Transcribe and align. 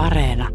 Areena. 0.00 0.48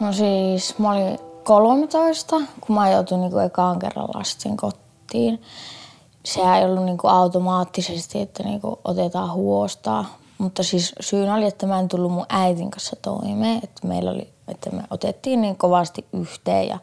No 0.00 0.12
siis 0.12 0.78
mä 0.78 0.90
olin 0.90 1.18
13, 1.42 2.36
kun 2.60 2.74
mä 2.74 2.90
joutuin 2.90 3.20
niinku 3.20 3.38
ekaan 3.38 3.78
kerran 3.78 4.08
lasten 4.14 4.56
kotiin. 5.12 5.42
Sehän 6.24 6.58
ei 6.58 6.64
ollut 6.64 6.84
niinku 6.84 7.08
automaattisesti, 7.08 8.20
että 8.20 8.42
niinku 8.42 8.80
otetaan 8.84 9.32
huostaa. 9.32 10.04
Mutta 10.38 10.62
siis 10.62 10.92
syynä 11.00 11.34
oli, 11.34 11.46
että 11.46 11.66
mä 11.66 11.78
en 11.78 11.88
tullut 11.88 12.12
mun 12.12 12.26
äitin 12.28 12.70
kanssa 12.70 12.96
toimeen. 13.02 13.60
Että 13.64 13.88
meillä 13.88 14.10
oli, 14.10 14.32
että 14.48 14.70
me 14.70 14.82
otettiin 14.90 15.40
niin 15.40 15.56
kovasti 15.56 16.04
yhteen 16.12 16.68
ja 16.68 16.78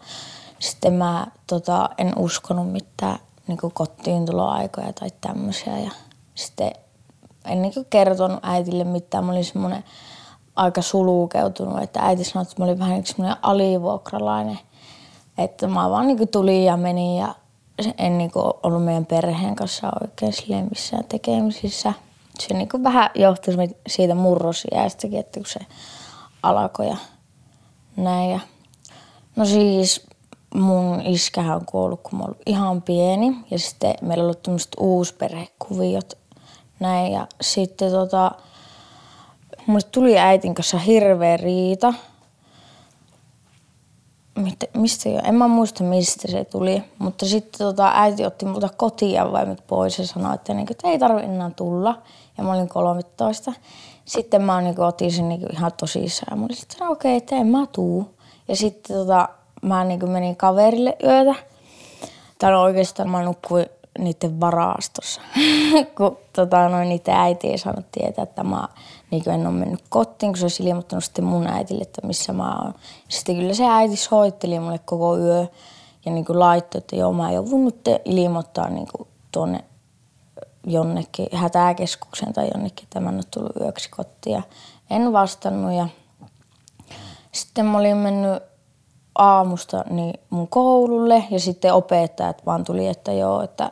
sitten 0.60 0.94
mä 0.94 1.28
tota, 1.48 1.90
en 1.98 2.14
uskonut 2.18 2.72
mitään 2.72 3.20
niinku 3.48 3.72
kotiin 3.74 4.26
tuloaikoja 4.26 4.94
tai 4.94 5.10
tämmöisiä. 5.22 5.80
Ja 5.80 5.92
sitten 6.36 6.72
en 7.46 7.62
niinku 7.62 7.86
kertonut 7.90 8.40
äitille 8.44 8.84
mitään. 8.84 9.26
Mä 9.26 9.32
olin 9.32 9.46
semmoinen 9.46 9.84
aika 10.56 10.82
sulukeutunut, 10.82 11.84
että 11.84 12.00
äiti 12.00 12.24
sanoi, 12.24 12.44
että 12.44 12.56
mä 12.58 12.66
olin 12.66 12.80
vähän 12.80 13.06
semmoinen 13.06 13.38
alivuokralainen. 13.42 14.60
Että 15.38 15.68
mä 15.68 15.90
vaan 15.90 16.08
niin 16.08 16.28
tulin 16.28 16.66
ja 16.66 16.78
menin 16.78 17.18
ja 17.18 17.36
en 17.98 18.18
niin 18.18 18.32
ollut 18.64 18.86
meidän 18.86 19.06
perheen 19.06 19.56
kanssa 19.56 19.92
oikein 20.02 20.68
missään 20.70 21.06
tekemisissä. 21.06 21.94
Se 22.40 22.54
niin 22.54 22.70
vähän 22.84 23.10
johtui 23.16 23.54
siitä 23.88 24.16
murrosiäistäkin, 24.16 25.20
että 25.20 25.40
kun 25.40 25.50
se 25.50 25.60
alkoi 26.44 26.88
ja 26.88 26.98
näin. 27.96 28.32
Ja 28.32 28.40
no 29.36 29.46
siis 29.46 30.08
mun 30.56 31.02
iskähän 31.02 31.56
on 31.56 31.66
kuollut, 31.66 32.02
kun 32.02 32.20
mä 32.20 32.26
ollut 32.26 32.42
ihan 32.46 32.82
pieni. 32.82 33.36
Ja 33.52 33.60
sitten 33.60 33.96
meillä 34.02 34.22
on 34.22 34.26
ollut 34.26 34.44
tämmöiset 34.44 34.72
uusperhekuviot 34.80 36.18
näin. 36.80 37.12
Ja 37.12 37.28
sitten 37.42 37.92
tota, 37.92 38.32
Mulle 39.70 39.82
tuli 39.92 40.18
äitin 40.18 40.56
kanssa 40.56 40.78
hirveä 40.78 41.38
riita. 41.38 41.94
Mistä 44.74 45.10
jo? 45.10 45.22
En 45.24 45.36
mä 45.36 45.48
muista 45.48 45.84
mistä 45.84 46.32
se 46.32 46.46
tuli, 46.46 46.84
mutta 47.00 47.26
sitten 47.26 47.60
tota, 47.60 47.92
äiti 47.96 48.26
otti 48.26 48.46
multa 48.46 48.70
kotia 48.78 49.32
vai 49.32 49.46
pois 49.68 50.00
ja 50.00 50.08
sanoi, 50.08 50.36
että, 50.36 50.54
niin, 50.54 50.72
että 50.72 50.88
ei 50.88 51.00
tarvi 51.00 51.22
enää 51.22 51.52
tulla. 51.56 52.02
Ja 52.38 52.44
mä 52.44 52.54
olin 52.54 52.70
13. 52.70 53.54
Sitten 54.06 54.42
mä 54.42 54.62
niin 54.62 54.80
otin 54.80 55.12
sen 55.12 55.30
niin 55.30 55.54
ihan 55.54 55.72
tosissaan. 55.78 56.40
Mä 56.40 56.46
olin 56.46 56.58
sitten, 56.58 56.88
okei, 56.88 56.92
okay, 56.92 57.18
että 57.18 57.36
en 57.36 57.48
mä 57.48 57.66
tuu. 57.72 58.16
Ja 58.48 58.56
sitten 58.56 58.96
tota, 58.96 59.30
mä 59.62 59.84
niin 59.84 60.10
menin 60.10 60.36
kaverille 60.36 60.98
yötä. 61.04 61.36
Tai 62.40 62.56
oikeastaan 62.56 63.10
mä 63.10 63.24
nukkuin 63.24 63.66
niiden 64.00 64.40
varastossa, 64.40 65.22
kun 65.98 66.18
tota, 66.34 66.70
noin, 66.70 66.90
niiden 66.90 67.16
äiti 67.16 67.48
ei 67.48 67.58
saanut 67.58 67.86
tietää, 67.92 68.24
että 68.24 68.44
mä 68.44 68.68
niin 69.12 69.30
en 69.30 69.48
ole 69.48 69.56
mennyt 69.56 69.84
kotiin, 69.90 70.32
kun 70.32 70.38
se 70.38 70.46
olisi 70.46 70.64
ilmoittanut 70.64 71.04
sitten 71.04 71.26
mun 71.26 71.48
äitille, 71.48 71.82
että 71.82 72.08
missä 72.08 72.34
mä 72.34 72.56
oon. 72.56 72.74
Sitten 73.10 73.36
kyllä 73.36 73.54
se 73.54 73.66
äiti 73.66 73.96
soitteli 73.96 74.60
mulle 74.60 74.80
koko 74.80 75.18
yö 75.18 75.48
ja 76.06 76.12
niin 76.12 76.26
kuin 76.26 76.40
laittoi, 76.40 76.80
että 76.80 76.96
joo, 76.96 77.14
mä 77.14 77.32
joudun 77.32 77.66
nyt 77.66 77.90
ilmoittaa 78.06 78.70
niin 78.70 78.88
kuin 78.96 79.08
tuonne 79.32 79.64
jonnekin 80.68 81.28
hätäkeskukseen 81.34 82.34
tai 82.34 82.50
jonnekin, 82.54 82.84
että 82.84 83.00
mä 83.00 83.10
en 83.10 83.16
ole 83.16 83.24
tullut 83.32 83.56
yöksi 83.62 83.90
kotiin. 83.90 84.34
Ja 84.34 84.42
en 84.90 85.14
vastannut 85.14 85.74
ja 85.74 85.88
sitten 87.32 87.66
mä 87.66 87.78
olin 87.78 87.98
mennyt 87.98 88.44
aamusta 89.16 89.84
niin 89.90 90.20
mun 90.30 90.48
koululle 90.48 91.24
ja 91.32 91.40
sitten 91.40 91.74
opettajat 91.74 92.46
vaan 92.46 92.64
tuli, 92.64 92.88
että 92.88 93.14
joo, 93.14 93.42
että 93.42 93.72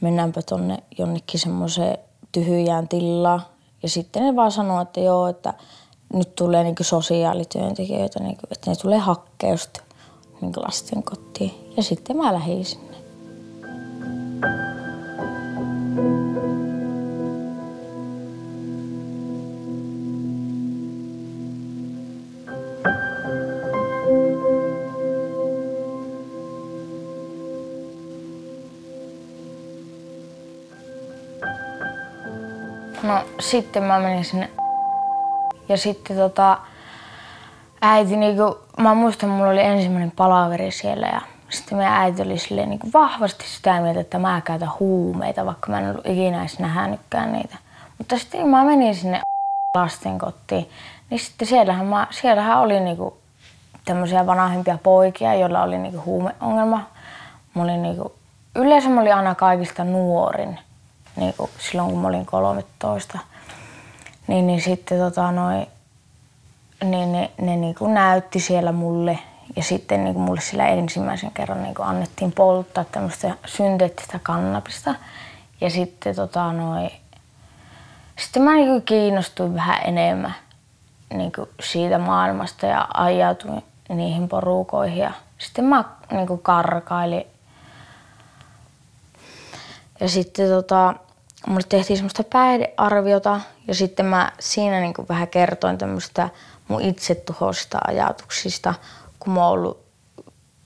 mennäänpä 0.00 0.42
tonne 0.42 0.78
jonnekin 0.98 1.40
semmoiseen 1.40 1.98
tyhjään 2.32 2.88
tilaan. 2.88 3.42
Ja 3.82 3.88
sitten 3.88 4.22
ne 4.22 4.36
vaan 4.36 4.52
sanoo, 4.52 4.80
että 4.80 5.00
joo, 5.00 5.26
että 5.26 5.54
nyt 6.12 6.34
tulee 6.34 6.64
niin 6.64 6.74
sosiaalityöntekijöitä, 6.80 8.22
niin 8.22 8.36
kuin, 8.36 8.48
että 8.50 8.70
ne 8.70 8.76
tulee 8.76 8.98
hakkea 8.98 9.50
just 9.50 9.78
niin 10.40 10.52
lasten 10.56 11.02
kotiin. 11.02 11.72
Ja 11.76 11.82
sitten 11.82 12.16
mä 12.16 12.34
lähdin 12.34 12.64
sinne. 12.64 12.98
No 33.08 33.24
sitten 33.40 33.82
mä 33.82 33.98
menin 33.98 34.24
sinne 34.24 34.50
ja 35.68 35.76
sitten 35.76 36.16
tota, 36.16 36.58
äiti 37.80 38.16
niinku, 38.16 38.58
mä 38.78 38.94
muistan 38.94 39.30
mulla 39.30 39.50
oli 39.50 39.60
ensimmäinen 39.60 40.10
palaveri 40.10 40.70
siellä 40.70 41.06
ja 41.06 41.20
sitten 41.50 41.78
meidän 41.78 41.94
äiti 41.94 42.22
oli 42.22 42.38
silleen 42.38 42.70
niinku 42.70 42.88
vahvasti 42.94 43.44
sitä 43.46 43.80
mieltä, 43.80 44.00
että 44.00 44.18
mä 44.18 44.40
käytän 44.44 44.72
huumeita, 44.80 45.46
vaikka 45.46 45.70
mä 45.70 45.78
en 45.78 45.90
ollut 45.90 46.06
ikinä 46.06 46.40
edes 46.40 46.58
nähnytkään 46.58 47.32
niitä. 47.32 47.56
Mutta 47.98 48.18
sitten 48.18 48.48
mä 48.48 48.64
menin 48.64 48.94
sinne 48.94 49.20
lasten 49.76 50.18
kotiin, 50.18 50.70
niin 51.10 51.20
sitten 51.20 51.48
siellähän, 51.48 51.86
mä, 51.86 52.06
siellähän 52.10 52.60
oli 52.60 52.80
niinku 52.80 53.18
tämmöisiä 53.84 54.26
vanhempia 54.26 54.78
poikia, 54.82 55.34
joilla 55.34 55.62
oli 55.62 55.78
niinku 55.78 56.02
huumeongelma. 56.04 56.86
Mä 57.54 57.62
olin 57.62 57.82
niinku, 57.82 58.12
yleensä 58.54 58.88
mä 58.88 59.00
olin 59.00 59.14
aina 59.14 59.34
kaikista 59.34 59.84
nuorin 59.84 60.58
niin 61.18 61.34
kuin 61.36 61.50
silloin 61.58 61.90
kun 61.90 61.98
mä 61.98 62.08
olin 62.08 62.26
13. 62.26 63.18
Niin, 64.26 64.46
niin 64.46 64.62
sitten 64.62 64.98
tota, 64.98 65.32
noi, 65.32 65.66
niin 66.84 67.12
ne, 67.12 67.30
ne 67.40 67.56
niin 67.56 67.74
kuin 67.74 67.94
näytti 67.94 68.40
siellä 68.40 68.72
mulle 68.72 69.18
ja 69.56 69.62
sitten 69.62 70.04
niin 70.04 70.14
kuin 70.14 70.24
mulle 70.24 70.40
sillä 70.40 70.66
ensimmäisen 70.66 71.30
kerran 71.30 71.62
niin 71.62 71.74
kuin 71.74 71.88
annettiin 71.88 72.32
polttaa 72.32 72.84
tämmöistä 72.84 73.34
synteettistä 73.46 74.20
kannabista. 74.22 74.94
Ja 75.60 75.70
sitten 75.70 76.16
tota, 76.16 76.52
noi, 76.52 76.90
sitten 78.18 78.42
mä 78.42 78.54
niin 78.54 78.68
kuin 78.68 78.82
kiinnostuin 78.82 79.54
vähän 79.54 79.80
enemmän 79.84 80.34
niin 81.14 81.32
kuin 81.32 81.48
siitä 81.60 81.98
maailmasta 81.98 82.66
ja 82.66 82.88
ajautuin 82.94 83.62
niihin 83.88 84.28
porukoihin. 84.28 84.98
Ja 84.98 85.12
sitten 85.38 85.64
mä 85.64 85.84
niin 86.10 86.26
kuin 86.26 86.42
karkailin. 86.42 87.26
Ja 90.00 90.08
sitten 90.08 90.48
tota, 90.48 90.94
mulle 91.46 91.62
tehtiin 91.68 91.96
semmoista 91.96 92.24
päihdearviota 92.24 93.40
ja 93.68 93.74
sitten 93.74 94.06
mä 94.06 94.32
siinä 94.40 94.80
niin 94.80 94.94
vähän 95.08 95.28
kertoin 95.28 95.78
tämmöistä 95.78 96.28
mun 96.68 96.82
itsetuhoista 96.82 97.78
ajatuksista, 97.86 98.74
kun 99.18 99.32
mä 99.32 99.44
oon 99.44 99.52
ollut 99.52 99.88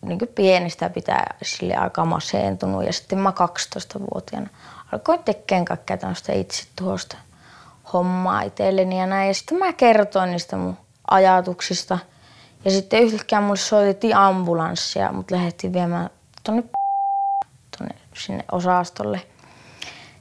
niin 0.02 0.18
pienestä 0.34 0.90
pitää 0.90 1.36
sille 1.42 1.76
aika 1.76 2.04
maseentunut 2.04 2.84
ja 2.84 2.92
sitten 2.92 3.18
mä 3.18 3.30
12-vuotiaana 3.30 4.48
alkoin 4.92 5.22
tekemään 5.22 5.64
kaikkea 5.64 5.96
tämmöistä 5.96 6.32
itsetuhosta 6.32 7.16
hommaa 7.92 8.42
itselleni 8.42 8.98
ja 8.98 9.06
näin. 9.06 9.28
Ja 9.28 9.34
sitten 9.34 9.58
mä 9.58 9.72
kertoin 9.72 10.30
niistä 10.30 10.56
mun 10.56 10.76
ajatuksista. 11.10 11.98
Ja 12.64 12.70
sitten 12.70 13.02
yhtäkkiä 13.02 13.40
mulle 13.40 13.56
soitettiin 13.56 14.16
ambulanssia, 14.16 15.12
mut 15.12 15.30
lähdettiin 15.30 15.72
viemään 15.72 16.10
tonne, 16.44 16.62
tonne 17.78 17.94
sinne 18.14 18.44
osastolle. 18.52 19.20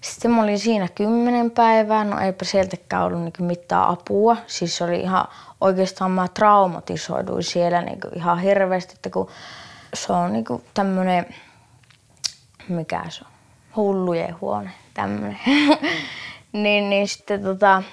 Sitten 0.01 0.31
mä 0.31 0.43
olin 0.43 0.59
siinä 0.59 0.87
kymmenen 0.87 1.51
päivää, 1.51 2.03
no 2.03 2.19
eipä 2.19 2.45
sieltäkään 2.45 3.03
ollut 3.03 3.21
niin 3.21 3.33
mitään 3.39 3.87
apua. 3.87 4.37
Siis 4.47 4.81
oli 4.81 4.99
ihan, 4.99 5.25
oikeastaan 5.61 6.11
mä 6.11 6.27
traumatisoiduin 6.27 7.43
siellä 7.43 7.81
niin 7.81 7.99
ihan 8.15 8.39
hirveästi, 8.39 8.93
että 8.93 9.09
kun 9.09 9.27
se 9.93 10.13
on 10.13 10.33
niin 10.33 10.45
tämmöinen, 10.73 11.35
mikä 12.69 13.03
se 13.09 13.23
on, 13.25 13.31
hullujen 13.75 14.41
huone, 14.41 14.69
tämmöinen. 14.93 15.39
niin, 16.63 16.89
niin 16.89 17.07
sitten 17.07 17.43
tota, 17.43 17.83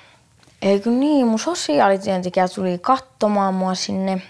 eikö 0.62 0.90
niin, 0.90 1.26
mun 1.26 1.38
sosiaalityöntekijä 1.38 2.49
tuli 2.49 2.78
katsomaan 2.78 3.54
mua 3.54 3.75
sinne. 3.75 4.22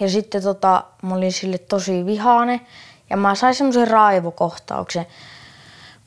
Ja 0.00 0.10
sitten 0.10 0.42
tota, 0.42 0.84
mä 1.02 1.14
olin 1.14 1.32
sille 1.32 1.58
tosi 1.58 2.06
vihane 2.06 2.60
ja 3.10 3.16
mä 3.16 3.34
sain 3.34 3.54
semmoisen 3.54 3.88
raivokohtauksen 3.88 5.06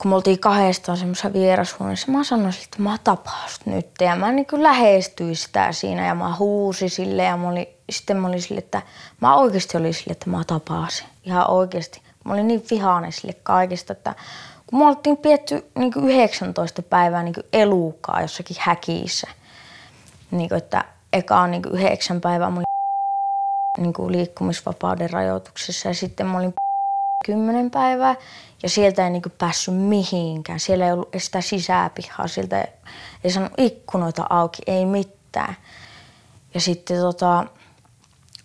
kun 0.02 0.12
me 0.12 0.16
oltiin 0.16 0.40
kahdestaan 0.40 0.98
semmoisessa 0.98 1.34
vierashuoneessa, 1.34 2.12
mä 2.12 2.24
sanoin 2.24 2.54
että 2.64 2.82
mä 2.82 2.98
tapaan 3.04 3.50
nyt. 3.66 3.88
Ja 4.00 4.16
mä 4.16 4.32
niin 4.32 4.46
kuin 4.46 4.64
lähestyin 4.64 5.36
sitä 5.36 5.72
siinä 5.72 6.08
ja 6.08 6.16
mä 6.16 6.36
huusin 6.36 6.90
sille 6.90 7.24
ja 7.24 7.38
mä 7.38 7.50
olin, 7.50 7.68
sitten 7.90 8.18
mä 8.18 8.28
olin 8.28 8.42
sille, 8.42 8.60
että 8.60 8.82
mä 9.20 9.36
oikeasti 9.36 9.78
olin 9.78 9.94
sille, 9.94 10.12
että 10.12 10.30
mä 10.30 10.44
tapaan 10.48 10.92
sen. 10.92 11.08
Ihan 11.24 11.50
oikeasti. 11.50 12.02
mä 12.26 12.34
olin 12.34 12.48
niin 12.48 12.64
vihainen 12.72 13.12
sille 13.12 13.34
kaikesta, 13.44 13.94
että 13.94 14.16
kun 14.68 14.80
me 14.80 14.88
oltiin 14.88 15.18
pietty 15.18 15.72
niin 15.76 15.94
19 16.04 16.82
päivää 16.82 17.24
niin 17.24 17.36
elukaa 17.54 18.22
jossakin 18.22 18.58
häkissä. 18.60 19.28
Niin 20.32 20.50
kuin, 20.50 20.58
että 20.58 20.86
eka 21.14 21.40
on 21.40 21.52
niin 21.52 21.64
yhdeksän 21.72 22.22
päivää 22.22 22.50
mä 22.50 22.56
olin 22.56 22.66
niin 23.86 23.94
kuin 23.94 24.12
liikkumisvapauden 24.12 25.10
rajoituksessa 25.10 25.88
ja 25.88 25.94
sitten 25.94 26.28
mä 26.28 26.38
olin 26.38 26.54
kymmenen 27.26 27.72
päivää 27.72 28.16
ja 28.64 28.70
sieltä 28.70 29.04
ei 29.04 29.10
niin 29.10 29.22
kuin 29.22 29.34
päässyt 29.38 29.76
mihinkään. 29.76 30.60
Siellä 30.60 30.86
ei 30.86 30.92
ollut 30.92 31.10
sitä 31.18 31.42
sisäpihaa, 31.42 32.28
sieltä 32.28 32.62
ei, 32.62 32.68
ei 33.24 33.32
saanut 33.32 33.54
ikkunoita 33.58 34.26
auki, 34.30 34.62
ei 34.68 34.86
mitään. 34.86 35.56
Ja 36.54 36.62
sitten 36.62 36.98
tota, 36.98 37.46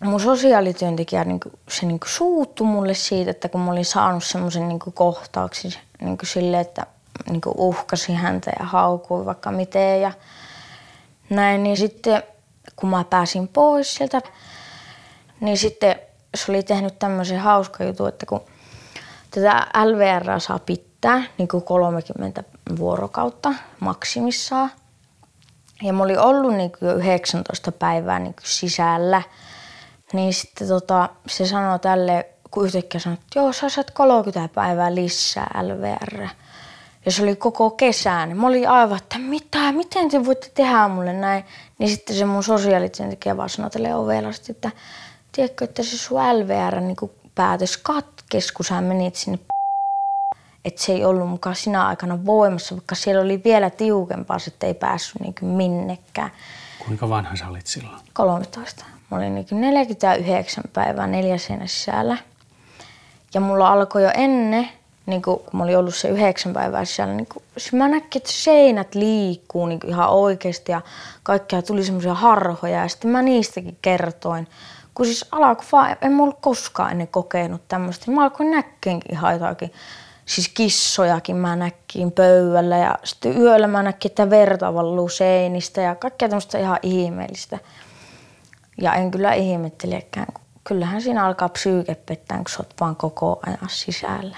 mun 0.03 0.19
sosiaalityöntekijä 0.19 1.23
niin 1.23 1.39
kuin, 1.39 1.53
se 1.69 1.85
niin 1.85 1.99
kuin 1.99 2.09
suuttui 2.09 2.67
mulle 2.67 2.93
siitä, 2.93 3.31
että 3.31 3.49
kun 3.49 3.61
mä 3.61 3.71
olin 3.71 3.85
saanut 3.85 4.23
semmoisen 4.23 4.67
niin 4.67 4.79
kohtauksen 4.79 5.71
niin 6.01 6.17
kuin 6.17 6.27
sille, 6.27 6.59
että 6.59 6.85
niin 7.29 7.41
kuin 7.41 7.55
uhkasi 7.57 8.13
häntä 8.13 8.51
ja 8.59 8.65
haukui 8.65 9.25
vaikka 9.25 9.51
miten 9.51 10.01
ja 10.01 10.11
näin, 11.29 11.63
niin 11.63 11.77
sitten 11.77 12.23
kun 12.75 12.89
mä 12.89 13.03
pääsin 13.03 13.47
pois 13.47 13.95
sieltä, 13.95 14.21
niin 15.39 15.57
sitten 15.57 15.95
se 16.35 16.51
oli 16.51 16.63
tehnyt 16.63 16.99
tämmöisen 16.99 17.39
hauska 17.39 17.83
jutun, 17.83 18.09
että 18.09 18.25
kun 18.25 18.41
tätä 19.41 19.67
LVR 19.85 20.39
saa 20.39 20.59
pitää 20.59 21.23
niin 21.37 21.47
kuin 21.47 21.63
30 21.63 22.43
vuorokautta 22.79 23.53
maksimissaan, 23.79 24.71
ja 25.83 25.93
mä 25.93 26.03
olin 26.03 26.19
ollut 26.19 26.53
niin 26.53 26.71
kuin 26.71 26.89
jo 26.89 26.95
19 26.95 27.71
päivää 27.71 28.19
niin 28.19 28.33
kuin 28.33 28.47
sisällä, 28.47 29.21
niin 30.13 30.33
sitten 30.33 30.67
tota, 30.67 31.09
se 31.27 31.45
sanoi 31.45 31.79
tälle, 31.79 32.25
kun 32.51 32.65
yhtäkkiä 32.65 32.99
sanoi, 32.99 33.13
että 33.13 33.39
joo, 33.39 33.53
sä 33.53 33.69
saat 33.69 33.91
30 33.91 34.53
päivää 34.55 34.95
lisää 34.95 35.63
LVR. 35.63 36.27
Ja 37.05 37.11
se 37.11 37.23
oli 37.23 37.35
koko 37.35 37.69
kesän. 37.69 38.37
Mä 38.37 38.47
olin 38.47 38.69
aivan, 38.69 38.97
että 38.97 39.19
mitä, 39.19 39.71
miten 39.71 40.09
te 40.09 40.25
voitte 40.25 40.51
tehdä 40.53 40.87
mulle 40.87 41.13
näin. 41.13 41.43
Niin 41.79 41.89
sitten 41.89 42.15
se 42.15 42.25
mun 42.25 42.43
sosiaalityöntekijä 42.43 43.37
vaan 43.37 43.49
sanoi 43.49 43.71
tälle 43.71 43.95
ovelasti, 43.95 44.51
että 44.51 44.71
tiedätkö, 45.31 45.65
että 45.65 45.83
se 45.83 45.97
sun 45.97 46.17
LVR 46.17 46.81
niin 46.81 47.11
päätös 47.35 47.77
katkesi, 47.77 48.16
sä 48.61 48.81
menit 48.81 49.15
sinne 49.15 49.39
että 50.67 50.81
se 50.81 50.91
ei 50.91 51.05
ollut 51.05 51.29
mukaan 51.29 51.55
sinä 51.55 51.87
aikana 51.87 52.25
voimassa, 52.25 52.75
vaikka 52.75 52.95
siellä 52.95 53.21
oli 53.21 53.41
vielä 53.43 53.69
tiukempaa, 53.69 54.37
että 54.47 54.67
ei 54.67 54.73
päässyt 54.73 55.21
niin 55.21 55.35
minnekään. 55.41 56.31
Kuinka 56.85 57.09
vanha 57.09 57.35
sä 57.35 57.47
olit 57.47 57.67
silloin? 57.67 57.97
13. 58.13 58.85
Mä 59.11 59.17
olin 59.17 59.35
niin 59.35 59.47
49 59.51 60.63
päivää 60.73 61.07
neljäsenä 61.07 61.67
sisällä. 61.67 62.17
Ja 63.33 63.41
mulla 63.41 63.71
alkoi 63.71 64.03
jo 64.03 64.11
ennen, 64.13 64.69
niin 65.05 65.21
kun 65.21 65.41
mä 65.53 65.63
olin 65.63 65.77
ollut 65.77 65.95
se 65.95 66.09
yhdeksän 66.09 66.53
päivää 66.53 66.85
siellä, 66.85 67.13
niin 67.13 67.27
kun, 67.33 67.41
siis 67.57 67.73
mä 67.73 67.87
näkin, 67.87 68.19
että 68.19 68.31
seinät 68.31 68.95
liikkuu 68.95 69.65
niin 69.65 69.79
ihan 69.85 70.09
oikeasti 70.09 70.71
ja 70.71 70.81
kaikkea 71.23 71.61
tuli 71.61 71.83
semmoisia 71.83 72.13
harhoja 72.13 72.81
ja 72.81 72.87
sitten 72.87 73.11
mä 73.11 73.21
niistäkin 73.21 73.77
kertoin. 73.81 74.47
Kun 74.97 75.05
siis 75.05 75.25
alkoi 75.31 75.65
vaan, 75.71 75.97
en 76.01 76.19
ollut 76.19 76.37
koskaan 76.41 76.91
ennen 76.91 77.07
kokenut 77.07 77.61
tämmöistä. 77.67 78.11
Mä 78.11 78.23
alkoin 78.23 78.51
näkeenkin 78.51 79.13
ihan 79.13 79.33
jotakin 79.33 79.71
siis 80.25 80.49
kissojakin 80.49 81.35
mä 81.35 81.55
näkin 81.55 82.11
pöydällä 82.11 82.77
ja 82.77 82.97
sitten 83.03 83.37
yöllä 83.41 83.67
mä 83.67 83.83
näkin, 83.83 84.11
että 84.11 84.29
verta 84.29 84.73
valluu 84.73 85.09
seinistä 85.09 85.81
ja 85.81 85.95
kaikkea 85.95 86.29
tämmöistä 86.29 86.57
ihan 86.57 86.79
ihmeellistä. 86.81 87.59
Ja 88.81 88.93
en 88.93 89.11
kyllä 89.11 89.33
ihmettelekään, 89.33 90.27
kyllähän 90.63 91.01
siinä 91.01 91.25
alkaa 91.25 91.49
psyyke 91.49 91.95
pettää, 91.95 92.37
kun 92.37 92.45
sä 92.49 92.57
oot 92.59 92.73
vaan 92.79 92.95
koko 92.95 93.39
ajan 93.45 93.69
sisällä. 93.69 94.37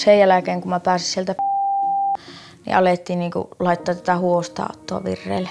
Sen 0.00 0.18
jälkeen, 0.18 0.60
kun 0.60 0.70
mä 0.70 0.80
pääsin 0.80 1.08
sieltä 1.08 1.34
niin 2.66 2.76
alettiin 2.76 3.18
niinku 3.18 3.48
laittaa 3.58 3.94
tätä 3.94 4.16
huostaanottoa 4.18 5.04
virreille. 5.04 5.48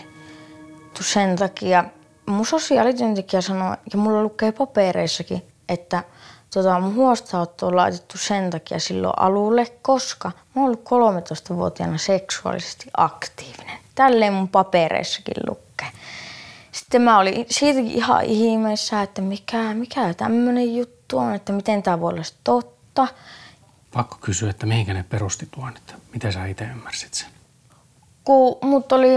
Sen 1.01 1.35
takia 1.35 1.83
mun 2.25 2.45
sosiaalityöntekijä 2.45 3.41
sanoi, 3.41 3.77
ja 3.93 3.97
mulla 3.99 4.23
lukee 4.23 4.51
papereissakin, 4.51 5.43
että 5.69 6.03
tota, 6.53 6.79
mun 6.79 6.95
huostaanotto 6.95 7.67
on 7.67 7.75
laitettu 7.75 8.17
sen 8.17 8.49
takia 8.49 8.79
silloin 8.79 9.13
alulle, 9.17 9.67
koska 9.81 10.31
mä 10.55 10.61
oon 10.61 10.65
ollut 10.65 10.89
13-vuotiaana 11.49 11.97
seksuaalisesti 11.97 12.89
aktiivinen. 12.97 13.77
Tälleen 13.95 14.33
mun 14.33 14.47
papereissakin 14.47 15.43
lukee. 15.47 15.87
Sitten 16.71 17.01
mä 17.01 17.19
olin 17.19 17.45
siitäkin 17.49 17.91
ihan 17.91 18.25
ihmeessä, 18.25 19.01
että 19.01 19.21
mikä, 19.21 19.73
mikä 19.73 20.13
tämmöinen 20.13 20.75
juttu 20.75 21.17
on, 21.17 21.35
että 21.35 21.53
miten 21.53 21.83
tämä 21.83 22.01
voi 22.01 22.09
olla 22.13 22.23
totta. 22.43 23.07
Pakko 23.93 24.17
kysyä, 24.21 24.49
että 24.49 24.65
mihinkä 24.65 24.93
ne 24.93 25.05
perusti 25.09 25.47
tuon, 25.51 25.77
että 25.77 25.93
miten 26.13 26.33
sä 26.33 26.45
itse 26.45 26.63
ymmärsit 26.63 27.13
sen? 27.13 27.29
Kun, 28.23 28.57
mut 28.61 28.91
oli, 28.91 29.07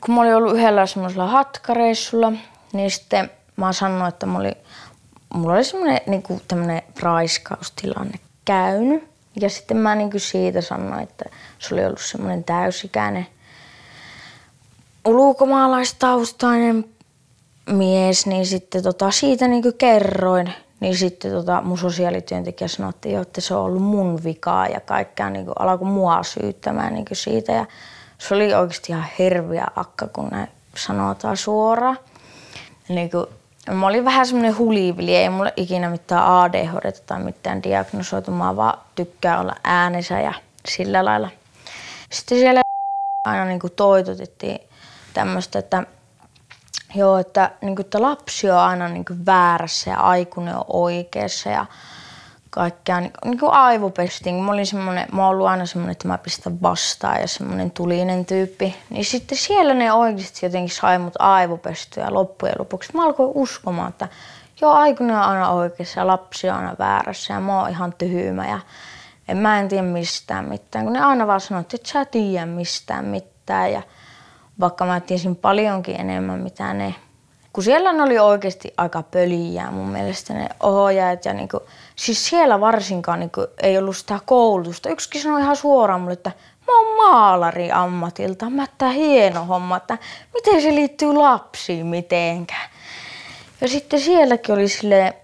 kun 0.00 0.14
mä 0.14 0.20
olin 0.20 0.34
ollut 0.34 0.56
yhdellä 0.56 0.86
semmoisella 0.86 1.26
hatkareissulla, 1.26 2.32
niin 2.72 2.90
sitten 2.90 3.30
mä 3.56 3.72
sanoin, 3.72 4.08
että 4.08 4.26
oli, 4.36 4.52
mulla 5.34 5.54
oli 5.54 5.64
semmoinen 5.64 6.00
niin 6.06 6.22
tämmöinen 6.48 6.82
raiskaustilanne 7.00 8.18
käynyt. 8.44 9.10
Ja 9.40 9.50
sitten 9.50 9.76
mä 9.76 9.94
niin 9.94 10.10
siitä 10.16 10.60
sanoin, 10.60 11.02
että 11.02 11.24
se 11.58 11.74
oli 11.74 11.84
ollut 11.84 12.00
semmoinen 12.00 12.44
täysikäinen 12.44 13.26
ulkomaalaistaustainen 15.04 16.84
mies, 17.66 18.26
niin 18.26 18.46
sitten 18.46 18.82
tota, 18.82 19.10
siitä 19.10 19.48
niin 19.48 19.74
kerroin. 19.78 20.52
Niin 20.80 20.96
sitten 20.96 21.32
tota, 21.32 21.62
mun 21.62 21.78
sosiaalityöntekijä 21.78 22.68
sanoi, 22.68 22.90
että, 22.90 23.08
jo, 23.08 23.22
että 23.22 23.40
se 23.40 23.54
on 23.54 23.64
ollut 23.64 23.82
mun 23.82 24.24
vikaa 24.24 24.66
ja 24.66 24.80
kaikkea 24.80 25.30
niin 25.30 25.46
alkoi 25.58 25.88
mua 25.88 26.22
syyttämään 26.22 26.94
niin 26.94 27.06
siitä. 27.12 27.52
Ja 27.52 27.66
se 28.18 28.34
oli 28.34 28.54
oikeasti 28.54 28.92
ihan 28.92 29.06
hirviä 29.18 29.66
akka, 29.76 30.06
kun 30.06 30.28
ne 30.28 30.48
sanotaan 30.76 31.36
suoraan. 31.36 31.98
Niin 32.88 33.10
kuin, 33.10 33.26
mä 33.70 33.86
olin 33.86 34.04
vähän 34.04 34.26
semmoinen 34.26 34.58
hulivili, 34.58 35.16
ei 35.16 35.30
mulle 35.30 35.52
ikinä 35.56 35.90
mitään 35.90 36.24
ADHD 36.24 36.92
tai 37.06 37.22
mitään 37.22 37.62
diagnosoitu, 37.62 38.30
mä 38.30 38.56
vaan 38.56 38.78
tykkään 38.94 39.40
olla 39.40 39.56
äänessä 39.64 40.20
ja 40.20 40.32
sillä 40.68 41.04
lailla. 41.04 41.28
Sitten 42.10 42.38
siellä 42.38 42.60
aina 43.26 43.44
niin 43.44 43.60
kuin 43.60 43.72
toitotettiin 43.76 44.60
tämmöistä, 45.14 45.58
että 45.58 45.86
Joo, 46.94 47.18
että, 47.18 47.50
niin 47.60 47.76
kuin, 47.76 47.84
että 47.84 48.02
lapsi 48.02 48.50
on 48.50 48.58
aina 48.58 48.88
niin 48.88 49.04
kuin 49.04 49.26
väärässä 49.26 49.90
ja 49.90 49.96
aikuinen 49.96 50.56
on 50.56 50.64
oikeassa 50.68 51.50
ja 51.50 51.66
kaikkea 52.50 53.00
niin, 53.00 53.12
niin 53.24 53.38
kuin 53.38 53.52
aivopestiin. 53.52 54.34
Mä 54.34 54.52
olin 54.52 54.66
semmoinen, 54.66 55.06
mä 55.12 55.22
oon 55.22 55.30
ollut 55.30 55.46
aina 55.46 55.66
semmoinen, 55.66 55.92
että 55.92 56.08
mä 56.08 56.18
pistän 56.18 56.62
vastaan 56.62 57.20
ja 57.20 57.28
semmoinen 57.28 57.70
tulinen 57.70 58.26
tyyppi. 58.26 58.76
Niin 58.90 59.04
sitten 59.04 59.38
siellä 59.38 59.74
ne 59.74 59.92
oikeasti 59.92 60.46
jotenkin 60.46 60.74
sai 60.76 60.98
mut 60.98 61.14
aivopestyä 61.18 62.06
loppujen 62.10 62.54
lopuksi 62.58 62.96
mä 62.96 63.04
alkoin 63.04 63.32
uskomaan, 63.34 63.88
että 63.88 64.08
joo, 64.60 64.72
aikuinen 64.72 65.16
on 65.16 65.22
aina 65.22 65.50
oikeassa 65.50 66.00
ja 66.00 66.06
lapsi 66.06 66.50
on 66.50 66.56
aina 66.56 66.76
väärässä 66.78 67.34
ja 67.34 67.40
mä 67.40 67.60
oon 67.60 67.70
ihan 67.70 67.94
tyhmä 67.98 68.48
ja 68.48 68.60
en, 69.28 69.36
mä 69.36 69.60
en 69.60 69.68
tiedä 69.68 69.82
mistään 69.82 70.48
mitään. 70.48 70.84
Kun 70.84 70.92
ne 70.92 71.00
aina 71.00 71.26
vaan 71.26 71.40
sanoo, 71.40 71.60
että 71.60 71.76
et 71.76 71.86
sä 71.86 72.04
tiedä 72.04 72.46
mistään 72.46 73.04
mitään 73.04 73.72
ja 73.72 73.82
vaikka 74.60 74.84
mä 74.84 75.00
tiesin 75.00 75.36
paljonkin 75.36 76.00
enemmän 76.00 76.40
mitä 76.40 76.74
ne. 76.74 76.94
Kun 77.52 77.64
siellä 77.64 77.92
ne 77.92 78.02
oli 78.02 78.18
oikeasti 78.18 78.74
aika 78.76 79.02
pöliä 79.02 79.70
mun 79.70 79.88
mielestä 79.88 80.34
ne 80.34 80.48
ohjaajat 80.62 81.24
ja 81.24 81.34
niinku, 81.34 81.60
siis 81.96 82.26
siellä 82.26 82.60
varsinkaan 82.60 83.20
niinku 83.20 83.46
ei 83.62 83.78
ollut 83.78 83.96
sitä 83.96 84.18
koulutusta. 84.26 84.88
Yksikin 84.88 85.22
sanoi 85.22 85.40
ihan 85.40 85.56
suoraan 85.56 86.00
mulle, 86.00 86.12
että 86.12 86.32
mä 86.66 86.78
oon 86.78 86.96
maalari 86.96 87.72
ammatilta, 87.72 88.50
mä 88.50 88.64
että 88.64 88.88
hieno 88.88 89.44
homma, 89.44 89.76
että 89.76 89.98
miten 90.34 90.62
se 90.62 90.74
liittyy 90.74 91.14
lapsiin 91.14 91.86
mitenkään. 91.86 92.70
Ja 93.60 93.68
sitten 93.68 94.00
sielläkin 94.00 94.54
oli 94.54 94.68
silleen, 94.68 95.14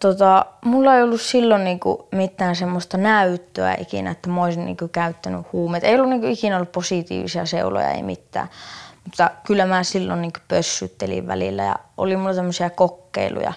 tota, 0.00 0.46
mulla 0.64 0.94
ei 0.96 1.02
ollut 1.02 1.20
silloin 1.20 1.64
niinku 1.64 2.08
mitään 2.12 2.56
semmoista 2.56 2.96
näyttöä 2.96 3.74
ikinä, 3.80 4.10
että 4.10 4.28
mä 4.28 4.44
olisin 4.44 4.64
niinku 4.64 4.88
käyttänyt 4.88 5.52
huumeita. 5.52 5.86
Ei 5.86 5.94
ollut 5.94 6.10
niinku 6.10 6.26
ikinä 6.26 6.56
ollut 6.56 6.72
positiivisia 6.72 7.46
seuloja, 7.46 7.90
ei 7.90 8.02
mitään. 8.02 8.48
Mutta 9.04 9.30
kyllä 9.46 9.66
mä 9.66 9.82
silloin 9.82 10.22
niinku 10.22 10.40
pössyttelin 10.48 11.26
välillä 11.26 11.62
ja 11.64 11.76
oli 11.96 12.16
mulla 12.16 12.34
tämmöisiä 12.34 12.70
kokeiluja, 12.70 13.52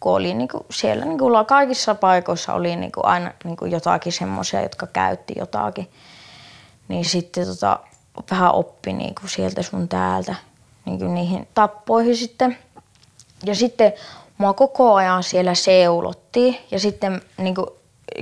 kun 0.00 0.12
oli 0.12 0.34
niinku 0.34 0.66
siellä 0.70 1.04
niinku 1.04 1.30
kaikissa 1.46 1.94
paikoissa 1.94 2.54
oli 2.54 2.76
niinku 2.76 3.00
aina 3.04 3.32
niinku 3.44 3.64
jotakin 3.64 4.12
semmoisia, 4.12 4.62
jotka 4.62 4.86
käytti 4.86 5.34
jotakin. 5.36 5.90
Niin 6.88 7.04
sitten 7.04 7.46
tota, 7.46 7.80
vähän 8.30 8.54
oppi 8.54 8.92
niinku 8.92 9.28
sieltä 9.28 9.62
sun 9.62 9.88
täältä 9.88 10.34
niinku 10.84 11.04
niihin 11.04 11.48
tappoihin 11.54 12.16
sitten. 12.16 12.58
Ja 13.44 13.54
sitten 13.54 13.92
mua 14.42 14.52
koko 14.52 14.94
ajan 14.94 15.22
siellä 15.22 15.54
seulottiin 15.54 16.58
ja 16.70 16.78
sitten 16.78 17.22
niin 17.38 17.54
kuin, 17.54 17.66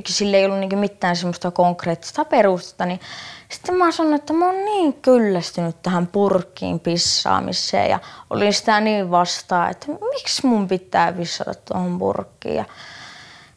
sille 0.06 0.36
ei 0.36 0.44
ollut 0.44 0.58
niin 0.58 0.78
mitään 0.78 1.16
semmoista 1.16 1.50
konkreettista 1.50 2.24
perustetta, 2.24 2.86
niin 2.86 3.00
sitten 3.48 3.74
mä 3.74 3.92
sanoin, 3.92 4.14
että 4.14 4.32
mä 4.32 4.46
oon 4.46 4.64
niin 4.64 4.92
kyllästynyt 4.92 5.82
tähän 5.82 6.06
purkkiin 6.06 6.80
pissaamiseen 6.80 7.90
ja 7.90 7.98
olin 8.30 8.54
sitä 8.54 8.80
niin 8.80 9.10
vastaan, 9.10 9.70
että 9.70 9.86
miksi 10.10 10.46
mun 10.46 10.68
pitää 10.68 11.12
pissata 11.12 11.54
tuohon 11.54 11.98
purkkiin. 11.98 12.56
Ja 12.56 12.64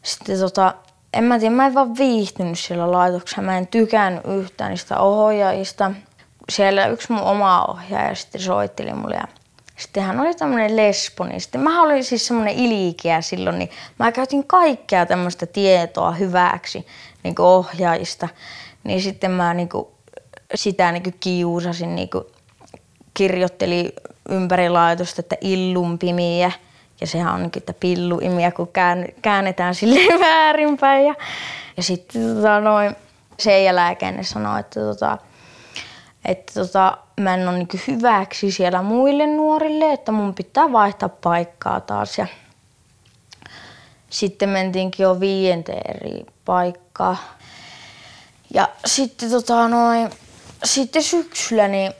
sitten 0.01 0.39
tota, 0.39 0.74
en 1.13 1.24
mä 1.24 1.39
tiedä, 1.39 1.55
mä 1.55 1.65
en 1.65 1.74
vaan 1.74 1.98
viihtynyt 1.98 2.60
siellä 2.60 2.91
laitoksessa. 2.91 3.41
Mä 3.41 3.58
en 3.58 3.67
tykännyt 3.67 4.25
yhtään 4.25 4.70
niistä 4.70 5.00
ohjaajista. 5.00 5.91
Siellä 6.50 6.88
yksi 6.88 7.12
mun 7.12 7.24
oma 7.24 7.65
ohjaaja 7.65 8.15
sitten 8.15 8.41
soitteli 8.41 8.93
mulle 8.93 9.15
ja 9.15 9.27
sitten 9.77 10.03
hän 10.03 10.20
oli 10.20 10.34
tämmöinen 10.34 10.75
lesbo, 10.75 11.25
niin 11.25 11.42
sitten 11.42 11.62
mä 11.62 11.82
olin 11.82 12.03
siis 12.03 12.27
semmoinen 12.27 12.56
ilikiä 12.56 13.22
silloin, 13.22 13.60
niin 13.60 13.70
mä 14.00 14.12
käytin 14.12 14.48
kaikkea 14.48 15.06
tämmöistä 15.06 15.46
tietoa 15.46 16.12
hyväksi 16.12 16.88
niin 17.24 17.36
ohjaajista. 17.39 18.30
Niin 18.84 19.01
sitten 19.01 19.32
mä 19.32 19.53
niin 19.53 19.70
kuin, 19.70 19.88
sitä 20.56 20.92
niin 20.92 21.03
kuin 21.03 21.15
kiusasin, 21.20 21.96
niin 21.96 22.10
kuin, 22.10 22.24
kirjoitteli 23.13 23.94
ympäri 24.30 24.70
laitosta, 24.70 25.20
että 25.20 25.36
illun 25.42 26.00
pimiä. 26.00 26.51
Ja 27.01 27.08
sehän 27.08 27.34
on 27.34 27.42
niin 27.42 27.51
että 27.58 27.74
pilluimiä, 27.74 28.51
kun 28.51 28.70
käännetään 29.22 29.75
sille 29.75 30.20
väärinpäin. 30.25 31.06
Ja, 31.06 31.15
ja 31.77 31.84
sitten 31.84 32.36
tota, 32.36 32.60
noin, 32.60 32.96
sen 33.39 33.63
jälkeen 33.63 34.18
ne 34.18 34.24
sanoi, 34.24 34.60
että, 34.60 34.80
tota, 34.80 35.18
että 36.25 36.53
tota, 36.53 36.98
mä 37.20 37.34
en 37.34 37.48
ole 37.48 37.58
niin 37.58 37.82
hyväksi 37.88 38.51
siellä 38.51 38.82
muille 38.82 39.27
nuorille, 39.27 39.94
että 39.94 40.12
mun 40.12 40.34
pitää 40.34 40.72
vaihtaa 40.72 41.10
paikkaa 41.10 41.80
taas. 41.80 42.18
Ja 42.18 42.27
sitten 44.10 44.50
mentiinkin 44.50 45.03
jo 45.03 45.20
viienteen 45.20 45.96
eri 45.96 46.25
paikkaa. 46.46 47.18
Ja 48.53 48.70
sitten, 48.86 49.32
tota, 49.32 49.68
noin, 49.68 50.10
sitten 50.63 51.03
syksyllä 51.03 51.68
niin 51.68 51.94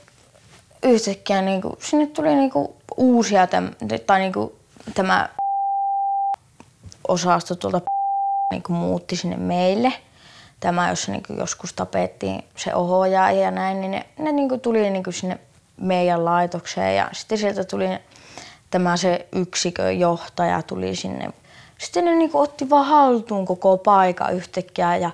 yhtäkkiä 0.82 1.42
niin 1.42 1.62
kuin, 1.62 1.76
sinne 1.80 2.06
tuli 2.06 2.34
niin 2.34 2.50
kuin, 2.50 2.68
uusia, 2.96 3.46
täm, 3.46 3.70
tai 4.06 4.20
niin 4.20 4.32
kuin, 4.32 4.52
tämä 4.94 5.28
osasto 7.08 7.54
tuolta 7.54 7.80
niin 8.52 8.62
kuin, 8.62 8.76
muutti 8.76 9.16
sinne 9.16 9.36
meille. 9.36 9.92
Tämä, 10.64 10.90
jossa 10.90 11.12
niin 11.12 11.22
kuin, 11.26 11.38
joskus 11.38 11.72
tapettiin 11.72 12.44
se 12.56 12.74
ohjaaja 12.74 13.40
ja 13.40 13.50
näin, 13.50 13.80
niin 13.80 13.90
ne, 13.90 14.06
ne 14.18 14.32
niin 14.32 14.48
kuin, 14.48 14.60
tuli 14.60 14.90
niin 14.90 15.04
kuin, 15.04 15.14
sinne 15.14 15.38
meidän 15.76 16.24
laitokseen 16.24 16.96
ja 16.96 17.08
sitten 17.12 17.38
sieltä 17.38 17.64
tuli 17.64 17.88
tämä 18.70 18.96
se 18.96 19.26
yksikön 19.32 20.00
johtaja 20.00 20.62
tuli 20.62 20.96
sinne. 20.96 21.30
Sitten 21.78 22.04
ne 22.04 22.14
niin 22.14 22.30
kuin, 22.30 22.42
otti 22.42 22.70
vaan 22.70 22.86
haltuun 22.86 23.44
koko 23.44 23.76
paikan 23.76 24.34
yhtäkkiä 24.34 24.96
ja 24.96 25.10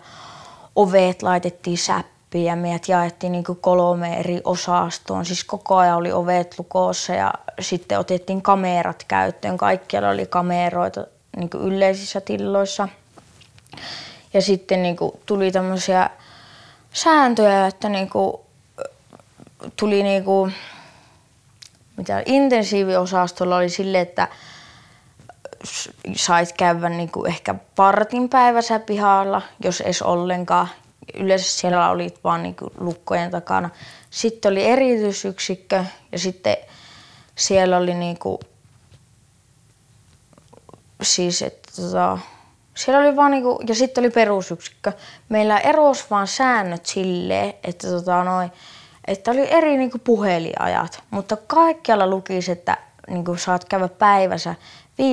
ovet 0.77 1.23
laitettiin 1.23 1.79
säppiin 1.79 2.45
ja 2.45 2.57
meidät 2.57 2.89
jaettiin 2.89 3.33
niin 3.33 3.45
kolme 3.61 4.19
eri 4.21 4.41
osastoon. 4.45 5.25
Siis 5.25 5.45
koko 5.45 5.77
ajan 5.77 5.97
oli 5.97 6.13
ovet 6.13 6.55
lukossa 6.59 7.13
ja 7.13 7.33
sitten 7.61 7.99
otettiin 7.99 8.43
kamerat 8.43 9.05
käyttöön. 9.09 9.59
Kaikkialla 9.59 10.09
oli 10.09 10.27
kameroita 10.27 11.07
niin 11.37 11.51
yleisissä 11.61 12.21
tilloissa. 12.21 12.89
Ja 14.35 14.43
sitten 14.43 14.83
niin 14.83 14.97
kuin 14.97 15.13
tuli 15.27 15.53
tämmöisiä 15.53 16.11
sääntöjä, 16.93 17.67
että 17.67 17.89
niin 17.89 18.11
kuin 18.11 18.37
tuli 19.77 20.03
niin 20.03 20.25
kuin, 20.25 20.55
mitä 21.97 22.23
intensiiviosastolla 22.27 23.57
oli 23.57 23.69
sille, 23.69 24.01
että 24.01 24.29
sait 26.17 26.53
käydä 26.53 26.89
niin 26.89 27.11
kuin 27.11 27.31
ehkä 27.31 27.55
partin 27.77 28.29
päivässä 28.29 28.79
pihalla, 28.79 29.43
jos 29.65 29.81
edes 29.81 30.03
ollenkaan. 30.03 30.69
Yleensä 31.15 31.59
siellä 31.59 31.91
oli 31.91 32.15
vaan 32.25 32.43
niin 32.43 32.55
kuin 32.55 32.71
lukkojen 32.79 33.31
takana. 33.31 33.71
Sitten 34.11 34.53
oli 34.53 34.65
erityisyksikkö 34.65 35.85
ja 36.13 36.19
sitten 36.19 36.57
siellä 37.37 37.77
oli 37.77 37.95
niin 37.95 38.19
kuin, 38.19 38.39
siis, 41.03 41.43
että 41.43 41.73
tota, 41.77 42.19
siellä 42.81 43.01
oli 43.01 43.17
vaan 43.17 43.31
niinku, 43.31 43.61
ja 43.67 43.75
sitten 43.75 44.03
oli 44.03 44.11
perusyksikkö. 44.11 44.93
Meillä 45.29 45.59
erosi 45.59 46.05
vaan 46.11 46.27
säännöt 46.27 46.87
silleen, 46.87 47.55
että, 47.65 47.89
tota, 47.89 48.25
noi, 48.25 48.51
että 49.07 49.31
oli 49.31 49.51
eri 49.51 49.77
niinku 49.77 49.99
puheliajat, 49.99 51.03
mutta 51.11 51.37
kaikkialla 51.37 52.07
lukisi, 52.07 52.53
että 52.53 52.77
niinku, 53.09 53.37
saat 53.37 53.65
käydä 53.65 53.89
päivässä 53.89 54.55
15-45 55.01 55.05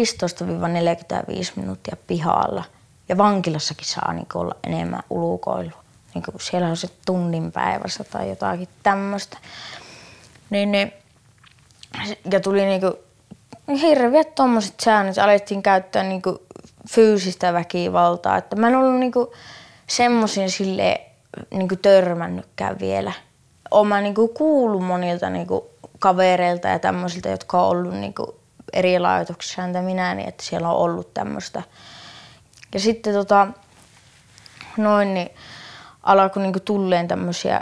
minuuttia 1.55 1.97
pihalla. 2.07 2.63
Ja 3.09 3.17
vankilassakin 3.17 3.87
saa 3.87 4.13
niin 4.13 4.27
olla 4.33 4.55
enemmän 4.63 5.03
ulkoilua. 5.09 5.83
Niin 6.13 6.23
siellä 6.39 6.67
on 6.67 6.77
se 6.77 6.87
tunnin 7.05 7.51
päivässä 7.51 8.03
tai 8.03 8.29
jotakin 8.29 8.67
tämmöistä. 8.83 9.37
Niin, 10.49 10.71
niin, 10.71 10.91
ja 12.31 12.39
tuli 12.39 12.65
niin 12.65 12.81
kuin, 12.81 12.93
hirveät 13.81 14.35
tuommoiset 14.35 14.79
säännöt. 14.79 15.17
Alettiin 15.17 15.63
käyttää 15.63 16.03
niin 16.03 16.21
kuin, 16.21 16.37
fyysistä 16.89 17.53
väkivaltaa. 17.53 18.37
Että 18.37 18.55
mä 18.55 18.67
en 18.67 18.75
ollut 18.75 18.99
niin 18.99 19.13
semmoisen 19.87 20.51
sille 20.51 21.01
niin 21.53 21.79
törmännytkään 21.81 22.79
vielä. 22.79 23.11
Olen 23.71 24.03
niin 24.03 24.15
kuullut 24.33 24.85
monilta 24.85 25.29
niin 25.29 25.47
kavereilta 25.99 26.67
ja 26.67 26.79
tämmöisiltä, 26.79 27.29
jotka 27.29 27.61
on 27.61 27.69
ollut 27.69 27.93
niin 27.93 28.13
eri 28.73 28.99
laitoksissa 28.99 29.63
entä 29.63 29.81
minä, 29.81 30.15
niin 30.15 30.29
että 30.29 30.43
siellä 30.43 30.69
on 30.69 30.77
ollut 30.77 31.13
tämmöistä. 31.13 31.61
Ja 32.73 32.79
sitten 32.79 33.13
tota, 33.13 33.47
noin, 34.77 35.13
niin 35.13 35.29
alkoi 36.03 36.43
niinku 36.43 36.59
tulleen 36.59 37.07
tämmöisiä 37.07 37.61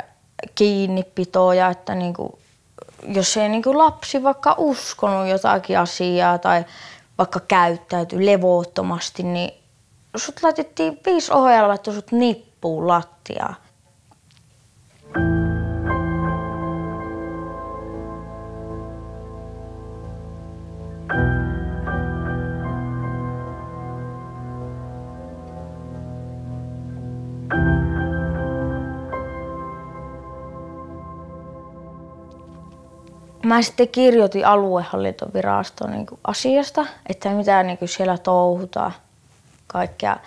kiinnipitoja, 0.55 1.69
että 1.69 1.95
niinku, 1.95 2.39
jos 3.07 3.37
ei 3.37 3.49
niinku 3.49 3.77
lapsi 3.77 4.23
vaikka 4.23 4.55
uskonut 4.57 5.27
jotakin 5.27 5.79
asiaa 5.79 6.37
tai 6.37 6.65
vaikka 7.17 7.39
käyttäytyi 7.39 8.25
levottomasti, 8.25 9.23
niin 9.23 9.51
sut 10.17 10.43
laitettiin 10.43 10.99
viisi 11.05 11.33
ohjalla, 11.33 11.73
että 11.73 11.93
sut 11.93 12.11
nippuun 12.11 12.87
lattiaan. 12.87 13.55
Mä 33.45 33.61
sitten 33.61 33.87
kirjoitin 33.87 34.45
aluehallintovirastoon 34.45 35.91
niin 35.91 36.07
asiasta, 36.23 36.85
että 37.09 37.29
mitä 37.29 37.63
niin 37.63 37.77
siellä 37.85 38.17
touhutaan 38.17 38.93
kaikkea 39.67 40.17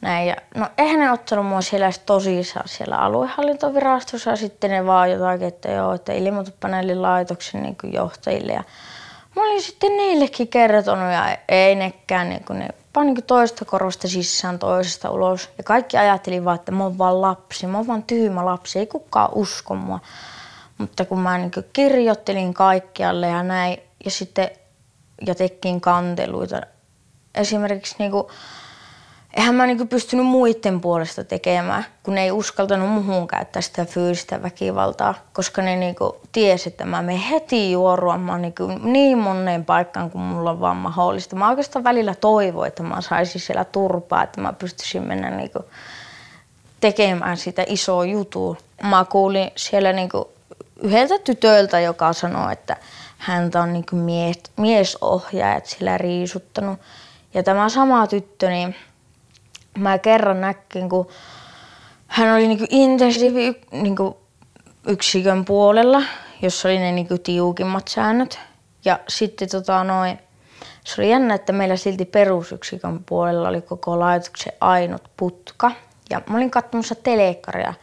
näin. 0.00 0.28
Ja, 0.28 0.36
no 0.54 0.66
eihän 0.78 1.00
ne 1.00 1.12
ottanut 1.12 1.46
mua 1.46 1.60
siellä 1.60 1.90
tosissaan 2.06 2.68
siellä 2.68 2.98
aluehallintovirastossa 2.98 4.36
sitten 4.36 4.70
ne 4.70 4.86
vaan 4.86 5.10
jotakin, 5.10 5.46
että 5.48 5.70
joo, 5.70 5.92
että 5.92 6.12
ilmoitapa 6.12 6.68
näille 6.68 6.94
laitoksen 6.94 7.62
niin 7.62 7.76
johtajille. 7.92 8.52
Ja 8.52 8.64
mä 9.36 9.42
olin 9.42 9.62
sitten 9.62 9.96
niillekin 9.96 10.48
kertonut 10.48 11.12
ja 11.12 11.36
ei 11.48 11.74
nekään, 11.74 12.28
niin 12.28 12.44
kuin 12.44 12.58
ne 12.58 12.68
vaan 12.94 13.06
niin 13.06 13.24
toista 13.26 13.64
korvasta 13.64 14.08
sisään 14.08 14.58
toisesta 14.58 15.10
ulos. 15.10 15.50
Ja 15.58 15.64
kaikki 15.64 15.96
ajatteli 15.96 16.44
vaan, 16.44 16.54
että 16.54 16.72
mä 16.72 16.84
oon 16.84 16.98
vaan 16.98 17.20
lapsi, 17.20 17.66
mä 17.66 17.78
oon 17.78 17.86
vaan 17.86 18.02
tyhmä 18.02 18.44
lapsi, 18.44 18.78
ei 18.78 18.86
kukaan 18.86 19.30
usko 19.34 19.74
mua. 19.74 20.00
Mutta 20.78 21.04
kun 21.04 21.20
mä 21.20 21.38
niin 21.38 21.50
kirjoittelin 21.72 22.54
kaikkialle 22.54 23.26
ja 23.26 23.42
näin, 23.42 23.78
ja 24.04 24.10
sitten 24.10 24.50
ja 25.26 25.34
tekin 25.34 25.80
kanteluita. 25.80 26.60
Esimerkiksi 27.34 27.94
niin 27.98 28.10
kuin, 28.10 28.26
eihän 29.36 29.54
mä 29.54 29.66
niin 29.66 29.88
pystynyt 29.88 30.26
muiden 30.26 30.80
puolesta 30.80 31.24
tekemään, 31.24 31.86
kun 32.02 32.18
ei 32.18 32.30
uskaltanut 32.30 32.90
muuhun 32.90 33.28
käyttää 33.28 33.62
sitä 33.62 33.84
fyysistä 33.84 34.42
väkivaltaa, 34.42 35.14
koska 35.32 35.62
ne 35.62 35.76
niin 35.76 35.96
tiesi, 36.32 36.68
että 36.68 36.84
mä 36.84 37.02
menen 37.02 37.20
heti 37.20 37.72
juoruamaan 37.72 38.42
niin, 38.42 38.54
niin 38.82 39.18
moneen 39.18 39.64
paikkaan 39.64 40.10
kuin 40.10 40.22
mulla 40.22 40.50
on 40.50 40.60
vaan 40.60 40.76
mahdollista. 40.76 41.36
Mä 41.36 41.48
oikeastaan 41.48 41.84
välillä 41.84 42.14
toivoin, 42.14 42.68
että 42.68 42.82
mä 42.82 43.00
saisin 43.00 43.40
siellä 43.40 43.64
turpaa, 43.64 44.22
että 44.22 44.40
mä 44.40 44.52
pystyisin 44.52 45.02
mennä 45.02 45.30
niin 45.30 45.50
tekemään 46.80 47.36
sitä 47.36 47.64
isoa 47.66 48.04
jutua. 48.04 48.56
Mä 48.82 49.06
kuulin 49.10 49.50
siellä 49.56 49.92
niin 49.92 50.08
yhdeltä 50.82 51.18
tytöltä, 51.18 51.80
joka 51.80 52.12
sanoi, 52.12 52.52
että 52.52 52.76
häntä 53.18 53.60
on 53.60 53.72
niin 53.72 53.84
mies, 53.92 54.38
miesohjaajat 54.56 55.66
sillä 55.66 55.98
riisuttanut. 55.98 56.80
Ja 57.34 57.42
tämä 57.42 57.68
sama 57.68 58.06
tyttö, 58.06 58.50
niin 58.50 58.74
mä 59.78 59.98
kerran 59.98 60.40
näkin, 60.40 60.88
kun 60.88 61.08
hän 62.06 62.34
oli 62.34 62.48
niin 62.48 62.66
intensiivi 62.70 63.60
niin 63.72 63.96
yksikön 64.86 65.44
puolella, 65.44 66.02
jossa 66.42 66.68
oli 66.68 66.78
ne 66.78 66.92
niin 66.92 67.08
tiukimmat 67.22 67.88
säännöt. 67.88 68.38
Ja 68.84 68.98
sitten 69.08 69.48
tota 69.48 69.84
noin, 69.84 70.18
se 70.84 71.00
oli 71.00 71.10
jännä, 71.10 71.34
että 71.34 71.52
meillä 71.52 71.76
silti 71.76 72.04
perusyksikön 72.04 73.04
puolella 73.04 73.48
oli 73.48 73.60
koko 73.60 74.00
laitoksen 74.00 74.52
ainut 74.60 75.02
putka. 75.16 75.72
Ja 76.10 76.20
mä 76.30 76.36
olin 76.36 76.50
katsomassa 76.50 76.94
telekkaria 76.94 77.74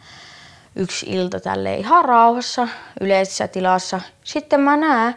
yksi 0.75 1.05
ilta 1.09 1.39
tälle 1.39 1.75
ihan 1.75 2.05
rauhassa 2.05 2.67
yleisessä 3.01 3.47
tilassa. 3.47 4.01
Sitten 4.23 4.59
mä 4.59 4.77
näen, 4.77 5.15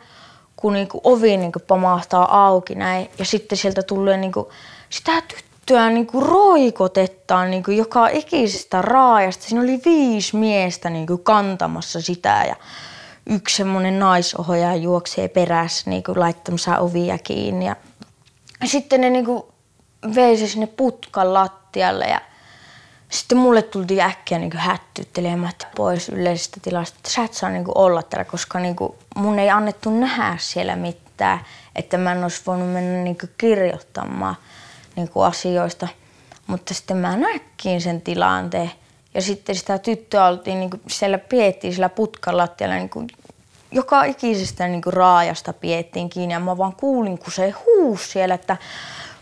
kun 0.57 0.73
niinku 0.73 1.01
ovi 1.05 1.37
niinku 1.37 1.59
pamahtaa 1.59 2.47
auki 2.47 2.75
näin 2.75 3.11
ja 3.19 3.25
sitten 3.25 3.59
sieltä 3.59 3.83
tulee 3.83 4.17
niinku 4.17 4.53
sitä 4.91 5.23
tyttöä 5.23 5.91
niinku 5.91 6.21
roikotettaan 6.21 7.51
niinku 7.51 7.71
joka 7.71 8.09
ikisestä 8.09 8.83
raajasta. 8.83 9.45
Siinä 9.45 9.63
oli 9.63 9.81
viisi 9.85 10.37
miestä 10.37 10.91
niinku 10.91 11.19
kantamassa 11.19 12.01
sitä 12.01 12.45
ja 12.49 12.57
yksi 13.27 13.57
semmoinen 13.57 13.99
naisohoja 13.99 14.75
juoksee 14.75 15.29
perässä 15.29 15.91
niinku 15.91 16.13
laittamassa 16.17 16.79
ovia 16.79 17.19
kiinni. 17.19 17.67
Ja 17.67 17.77
sitten 18.65 19.01
ne 19.01 19.11
niinku 19.11 19.53
vei 20.15 20.37
se 20.37 20.47
sinne 20.47 20.67
putkan 20.67 21.35
lattialle 21.35 22.05
ja 22.05 22.21
sitten 23.11 23.39
mulle 23.39 23.63
tultiin 23.63 24.01
äkkiä 24.01 24.39
niin 24.39 24.57
hättyttelemään 24.57 25.53
pois 25.77 26.09
yleisestä 26.09 26.61
tilasta, 26.63 26.97
että 26.97 27.11
sä 27.11 27.25
et 27.25 27.35
saa 27.35 27.51
niin 27.51 27.65
olla 27.75 28.03
täällä, 28.03 28.25
koska 28.25 28.59
niin 28.59 28.77
mun 29.17 29.39
ei 29.39 29.51
annettu 29.51 29.91
nähdä 29.91 30.37
siellä 30.41 30.77
mitään, 30.77 31.41
että 31.77 31.99
mä 31.99 32.13
en 32.13 32.23
olisi 32.23 32.43
voinut 32.47 32.73
mennä 32.73 33.05
niin 33.05 33.19
kirjoittamaan 33.39 34.37
niin 34.97 35.09
asioista. 35.25 35.89
Mutta 36.47 36.75
sitten 36.75 36.97
mä 36.97 37.17
näkkiin 37.17 37.81
sen 37.81 38.01
tilanteen 38.01 38.71
ja 39.15 39.23
sitten 39.23 39.57
sitä 39.57 39.79
tyttöä 39.79 40.27
oltiin, 40.27 40.61
niin 40.61 40.71
siellä 40.87 41.19
piettiin 41.19 41.75
sillä 41.75 41.89
putkan 41.89 42.37
lattialla, 42.37 42.75
niin 42.75 42.91
joka 43.71 44.05
ikisestä 44.05 44.69
niin 44.69 44.83
raajasta 44.87 45.53
piettiin 45.53 46.09
kiinni 46.09 46.35
ja 46.35 46.41
mä 46.41 46.59
vaan 46.59 46.77
kuulin, 46.77 47.19
kun 47.19 47.33
se 47.33 47.51
huusi 47.51 48.09
siellä, 48.09 48.35
että 48.35 48.57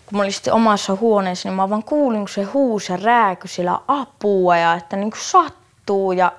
kun 0.07 0.19
mä 0.19 0.23
olin 0.23 0.33
sitten 0.33 0.53
omassa 0.53 0.95
huoneessa, 0.95 1.49
niin 1.49 1.57
mä 1.57 1.71
vaan 1.71 1.83
kuulin, 1.83 2.21
kun 2.21 2.29
se 2.29 2.43
huusi 2.43 2.93
ja 2.93 2.99
rääky 3.03 3.49
siellä 3.49 3.79
apua 3.89 4.57
ja 4.57 4.75
että 4.75 4.97
niin 4.97 5.11
kuin 5.11 5.21
sattuu 5.25 6.13
ja 6.13 6.33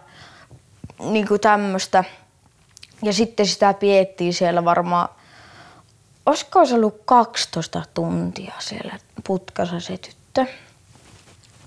niin 0.99 1.27
kuin 1.27 1.41
tämmöistä. 1.41 2.03
Ja 3.01 3.13
sitten 3.13 3.45
sitä 3.45 3.73
piettiin 3.73 4.33
siellä 4.33 4.65
varmaan, 4.65 5.09
olisiko 6.25 6.65
se 6.65 6.75
ollut 6.75 7.01
12 7.05 7.83
tuntia 7.93 8.53
siellä 8.59 8.99
putkassa 9.23 9.79
se 9.79 9.97
tyttö. 9.97 10.45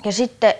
Ja 0.05 0.13
sitten 0.13 0.55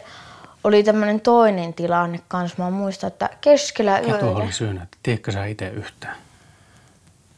oli 0.65 0.83
tämmöinen 0.83 1.21
toinen 1.21 1.75
tilanne 1.75 2.21
kanssa. 2.29 2.63
Mä 2.63 2.71
muistan, 2.71 3.09
että 3.09 3.31
keskellä 3.41 3.99
yöllä... 3.99 4.15
Ja 4.15 4.21
tuohon 4.21 4.43
oli 4.43 4.53
syynä, 4.53 4.83
että 4.83 4.99
tiedätkö 5.03 5.33
sä 5.33 5.45
itse 5.45 5.69
yhtään? 5.69 6.17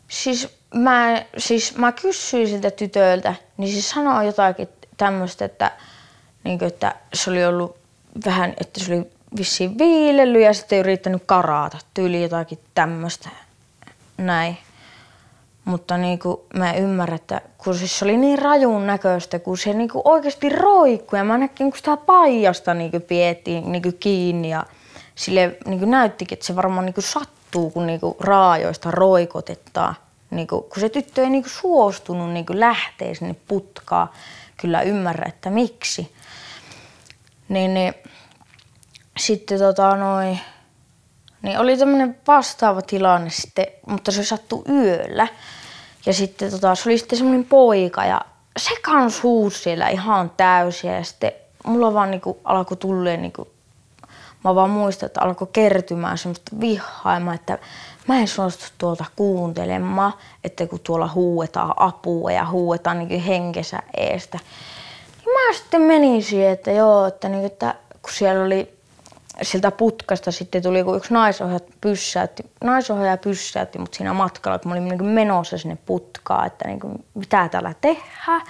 Siis 0.08 0.59
mä, 0.74 1.24
siis 1.38 1.76
mä 1.76 1.92
kysyin 1.92 2.48
siltä 2.48 2.70
tytöltä, 2.70 3.34
niin 3.56 3.82
se 3.82 3.88
sanoi 3.88 4.26
jotakin 4.26 4.68
tämmöistä, 4.96 5.44
että, 5.44 5.72
niin 6.44 6.58
kuin, 6.58 6.66
että 6.66 6.94
se 7.14 7.30
oli 7.30 7.44
ollut 7.44 7.76
vähän, 8.26 8.54
että 8.60 8.80
se 8.80 8.94
oli 8.94 9.10
vissiin 9.38 9.78
viilellyt 9.78 10.42
ja 10.42 10.54
sitten 10.54 10.78
yrittänyt 10.78 11.22
karata, 11.26 11.78
tyyli 11.94 12.22
jotakin 12.22 12.58
tämmöistä. 12.74 13.28
Näin. 14.16 14.58
Mutta 15.64 15.96
niin 15.96 16.18
kuin 16.18 16.36
mä 16.54 16.72
ymmärrän, 16.72 17.16
että 17.16 17.40
kun 17.58 17.74
siis 17.74 17.98
se 17.98 18.04
oli 18.04 18.16
niin 18.16 18.38
rajun 18.38 18.86
näköistä, 18.86 19.38
kun 19.38 19.58
se 19.58 19.72
niin 19.72 19.88
kuin 19.88 20.02
oikeasti 20.04 20.48
roikkui 20.48 21.18
ja 21.18 21.24
mä 21.24 21.38
näkin, 21.38 21.70
kun 21.70 21.78
sitä 21.78 21.96
paijasta 21.96 22.74
niin 22.74 22.90
kuin 22.90 23.02
piettiin 23.02 23.72
niin 23.72 23.82
kuin 23.82 23.96
kiinni 24.00 24.50
ja 24.50 24.66
sille 25.14 25.56
niin 25.66 25.78
kuin 25.78 25.90
näyttikin, 25.90 26.36
että 26.36 26.46
se 26.46 26.56
varmaan 26.56 26.86
niin 26.86 26.94
kuin 26.94 27.04
sattuu, 27.04 27.70
kun 27.70 27.86
niin 27.86 28.00
kuin 28.00 28.14
raajoista 28.20 28.90
roikotetaan 28.90 29.94
niin 30.30 30.46
kuin, 30.46 30.62
kun 30.62 30.80
se 30.80 30.88
tyttö 30.88 31.22
ei 31.22 31.30
niin 31.30 31.42
kuin 31.42 31.52
suostunut 31.52 32.30
niin 32.30 32.46
kuin 32.46 32.60
lähteä 32.60 33.14
sinne 33.14 33.34
putkaa, 33.48 34.12
kyllä 34.56 34.82
ymmärrä, 34.82 35.28
että 35.28 35.50
miksi. 35.50 36.14
Niin, 37.48 37.74
niin 37.74 37.94
sitten 39.16 39.58
tota 39.58 39.96
noin, 39.96 40.40
niin 41.42 41.58
oli 41.58 41.76
tämmöinen 41.76 42.18
vastaava 42.26 42.82
tilanne 42.82 43.30
sitten, 43.30 43.66
mutta 43.86 44.12
se 44.12 44.24
sattui 44.24 44.62
yöllä. 44.68 45.28
Ja 46.06 46.12
sitten 46.12 46.50
tota, 46.50 46.74
se 46.74 46.88
oli 46.88 46.98
sitten 46.98 47.18
semmoinen 47.18 47.44
poika 47.44 48.04
ja 48.04 48.20
se 48.56 48.70
kans 48.82 49.22
huusi 49.22 49.62
siellä 49.62 49.88
ihan 49.88 50.30
täysiä 50.36 50.96
ja 50.96 51.04
sitten 51.04 51.32
mulla 51.64 51.94
vaan 51.94 52.10
niinku 52.10 52.40
alkoi 52.44 52.76
tulleen 52.76 53.22
niinku, 53.22 53.48
mä 54.44 54.54
vaan 54.54 54.70
muistan, 54.70 55.06
että 55.06 55.20
alkoi 55.20 55.48
kertymään 55.52 56.18
semmoista 56.18 56.60
vihaimaa, 56.60 57.34
että 57.34 57.58
mä 58.10 58.20
en 58.20 58.28
suostu 58.28 58.64
tuolta 58.78 59.04
kuuntelemaan, 59.16 60.12
että 60.44 60.66
kun 60.66 60.80
tuolla 60.80 61.10
huuetaan 61.14 61.74
apua 61.76 62.32
ja 62.32 62.46
huuetaan 62.46 62.98
niin 62.98 63.22
henkensä 63.22 63.78
eestä. 63.96 64.38
Niin 65.16 65.48
mä 65.48 65.54
sitten 65.58 65.82
menin 65.82 66.22
siihen, 66.22 66.52
että 66.52 66.70
joo, 66.70 67.06
että, 67.06 67.28
niin, 67.28 67.46
että 67.46 67.74
kun 68.02 68.12
siellä 68.12 68.44
oli 68.44 68.74
sieltä 69.42 69.70
putkasta 69.70 70.32
sitten 70.32 70.62
tuli, 70.62 70.84
kun 70.84 70.96
yksi 70.96 71.14
naisohjaaja 71.14 71.60
pyssäytti, 71.80 72.42
naisohjaaja 72.64 73.16
pyssäytti 73.16 73.78
mut 73.78 73.94
siinä 73.94 74.12
matkalla, 74.12 74.58
kun 74.58 74.68
mä 74.68 74.74
olin 74.74 74.88
niin 74.88 75.04
menossa 75.04 75.58
sinne 75.58 75.78
putkaan, 75.86 76.46
että 76.46 76.68
niin 76.68 76.80
kuin, 76.80 77.04
mitä 77.14 77.48
täällä 77.48 77.74
tehdään 77.80 78.42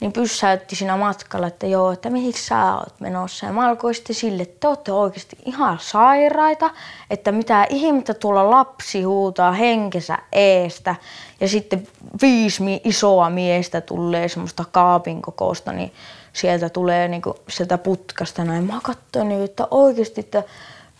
niin 0.00 0.12
pyssäytti 0.12 0.76
siinä 0.76 0.96
matkalla, 0.96 1.46
että 1.46 1.66
joo, 1.66 1.92
että 1.92 2.10
mihin 2.10 2.32
sä 2.32 2.74
oot 2.74 3.00
menossa. 3.00 3.46
Ja 3.46 3.52
mä 3.52 3.68
alkoin 3.68 3.94
sitten 3.94 4.16
sille, 4.16 4.42
että 4.42 4.56
te 4.60 4.68
ootte 4.68 4.92
oikeasti 4.92 5.36
ihan 5.46 5.78
sairaita, 5.80 6.70
että 7.10 7.32
mitä 7.32 7.66
ihmettä 7.70 8.14
tuolla 8.14 8.50
lapsi 8.50 9.02
huutaa 9.02 9.52
henkensä 9.52 10.18
eestä. 10.32 10.94
Ja 11.40 11.48
sitten 11.48 11.88
viisi 12.22 12.80
isoa 12.84 13.30
miestä 13.30 13.80
tulee 13.80 14.28
semmoista 14.28 14.64
kaapin 14.72 15.22
kokoista, 15.22 15.72
niin 15.72 15.92
sieltä 16.32 16.68
tulee 16.68 17.08
niinku 17.08 17.34
sieltä 17.48 17.78
putkasta 17.78 18.44
näin. 18.44 18.64
Mä 18.64 18.80
katsoin, 18.82 19.28
niin, 19.28 19.44
että 19.44 19.68
oikeasti, 19.70 20.20
että 20.20 20.42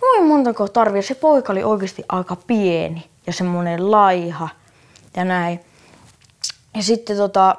noin 0.02 0.26
montako 0.26 0.68
tarvii. 0.68 1.02
Se 1.02 1.14
poika 1.14 1.52
oli 1.52 1.64
oikeasti 1.64 2.04
aika 2.08 2.36
pieni 2.36 3.06
ja 3.26 3.32
semmoinen 3.32 3.90
laiha 3.90 4.48
ja 5.16 5.24
näin. 5.24 5.60
Ja 6.74 6.82
sitten 6.82 7.16
tota, 7.16 7.56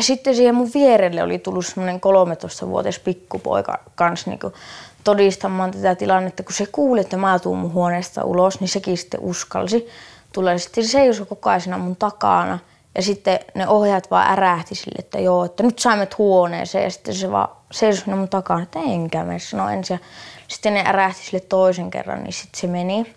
sitten 0.00 0.36
siihen 0.36 0.54
mun 0.54 0.70
vierelle 0.74 1.22
oli 1.22 1.38
tullut 1.38 1.66
semmoinen 1.66 2.00
13-vuotias 2.00 2.98
pikkupoika 2.98 3.78
kanssa 3.94 4.30
niin 4.30 4.40
todistamaan 5.04 5.70
tätä 5.70 5.94
tilannetta. 5.94 6.42
Kun 6.42 6.52
se 6.52 6.66
kuuli, 6.66 7.00
että 7.00 7.16
mä 7.16 7.38
tuun 7.38 7.58
mun 7.58 7.72
huoneesta 7.72 8.24
ulos, 8.24 8.60
niin 8.60 8.68
sekin 8.68 8.96
sitten 8.96 9.20
uskalsi. 9.20 9.88
Tulee 10.32 10.58
sitten 10.58 10.84
se 10.84 10.90
seisoi 10.90 11.26
koko 11.26 11.50
ajan 11.50 11.80
mun 11.80 11.96
takana. 11.96 12.58
Ja 12.94 13.02
sitten 13.02 13.40
ne 13.54 13.68
ohjaat 13.68 14.10
vaan 14.10 14.32
ärähti 14.32 14.74
sille, 14.74 14.96
että 14.98 15.18
joo, 15.18 15.44
että 15.44 15.62
nyt 15.62 15.78
saimme 15.78 16.08
huoneeseen. 16.18 16.84
Ja 16.84 16.90
sitten 16.90 17.14
se 17.14 17.30
vaan 17.30 17.48
seisoi 17.72 18.14
mun 18.14 18.28
takana, 18.28 18.62
että 18.62 18.78
enkä 18.78 19.24
mene, 19.24 19.38
sano 19.38 19.68
ensin. 19.68 20.00
Sitten 20.48 20.74
ne 20.74 20.84
ärähti 20.86 21.24
sille 21.24 21.40
toisen 21.40 21.90
kerran, 21.90 22.22
niin 22.22 22.32
sitten 22.32 22.60
se 22.60 22.66
meni. 22.66 23.14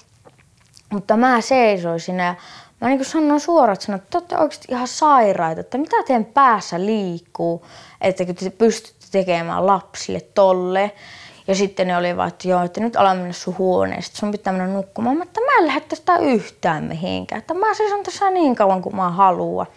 Mutta 0.89 1.18
mä 1.18 1.42
seisoin 1.42 2.00
siinä 2.00 2.26
ja 2.26 2.36
Mä 2.82 2.88
niin 2.88 3.06
sanoin 3.06 3.39
suoraan, 3.39 3.78
että 3.96 3.98
te 4.10 4.18
olette 4.18 4.38
oikeasti 4.38 4.68
ihan 4.70 4.88
sairaita, 4.88 5.62
että 5.62 5.78
mitä 5.78 6.04
teidän 6.08 6.26
päässä 6.26 6.80
liikkuu, 6.86 7.65
että 8.02 8.26
te 8.26 8.50
pystytte 8.50 9.06
tekemään 9.12 9.68
lapsille 9.68 10.22
tolle. 10.22 10.92
Ja 11.48 11.56
sitten 11.56 11.88
ne 11.88 11.98
oli 11.98 12.18
vaan, 12.18 12.28
että 12.28 12.48
joo, 12.48 12.63
että 12.63 12.82
nyt 12.82 12.96
ala 12.96 13.15
mennä 13.15 13.34
sun 13.34 13.58
huoneesta, 13.58 14.18
sun 14.18 14.32
pitää 14.32 14.54
mennä 14.54 14.74
nukkumaan. 14.74 15.18
Mä, 15.18 15.24
että 15.24 15.42
mä 15.42 15.58
en 15.60 15.68
lähde 15.68 15.82
tästä 15.82 16.18
yhtään 16.18 16.84
mihinkään, 16.84 17.39
että 17.39 17.54
mä 17.54 17.74
seison 17.74 18.04
tässä 18.04 18.30
niin 18.30 18.56
kauan 18.56 18.82
kuin 18.82 18.96
mä 18.96 19.10
haluan. 19.10 19.68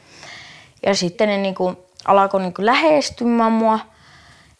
Ja 0.87 0.95
sitten 0.95 1.29
ne 1.29 1.38
niin 1.38 1.55
kuin, 1.55 1.77
alkoi 2.05 2.41
niin 2.41 2.55
kuin 2.55 2.67
lähestymään 2.67 3.53
mua. 3.53 3.79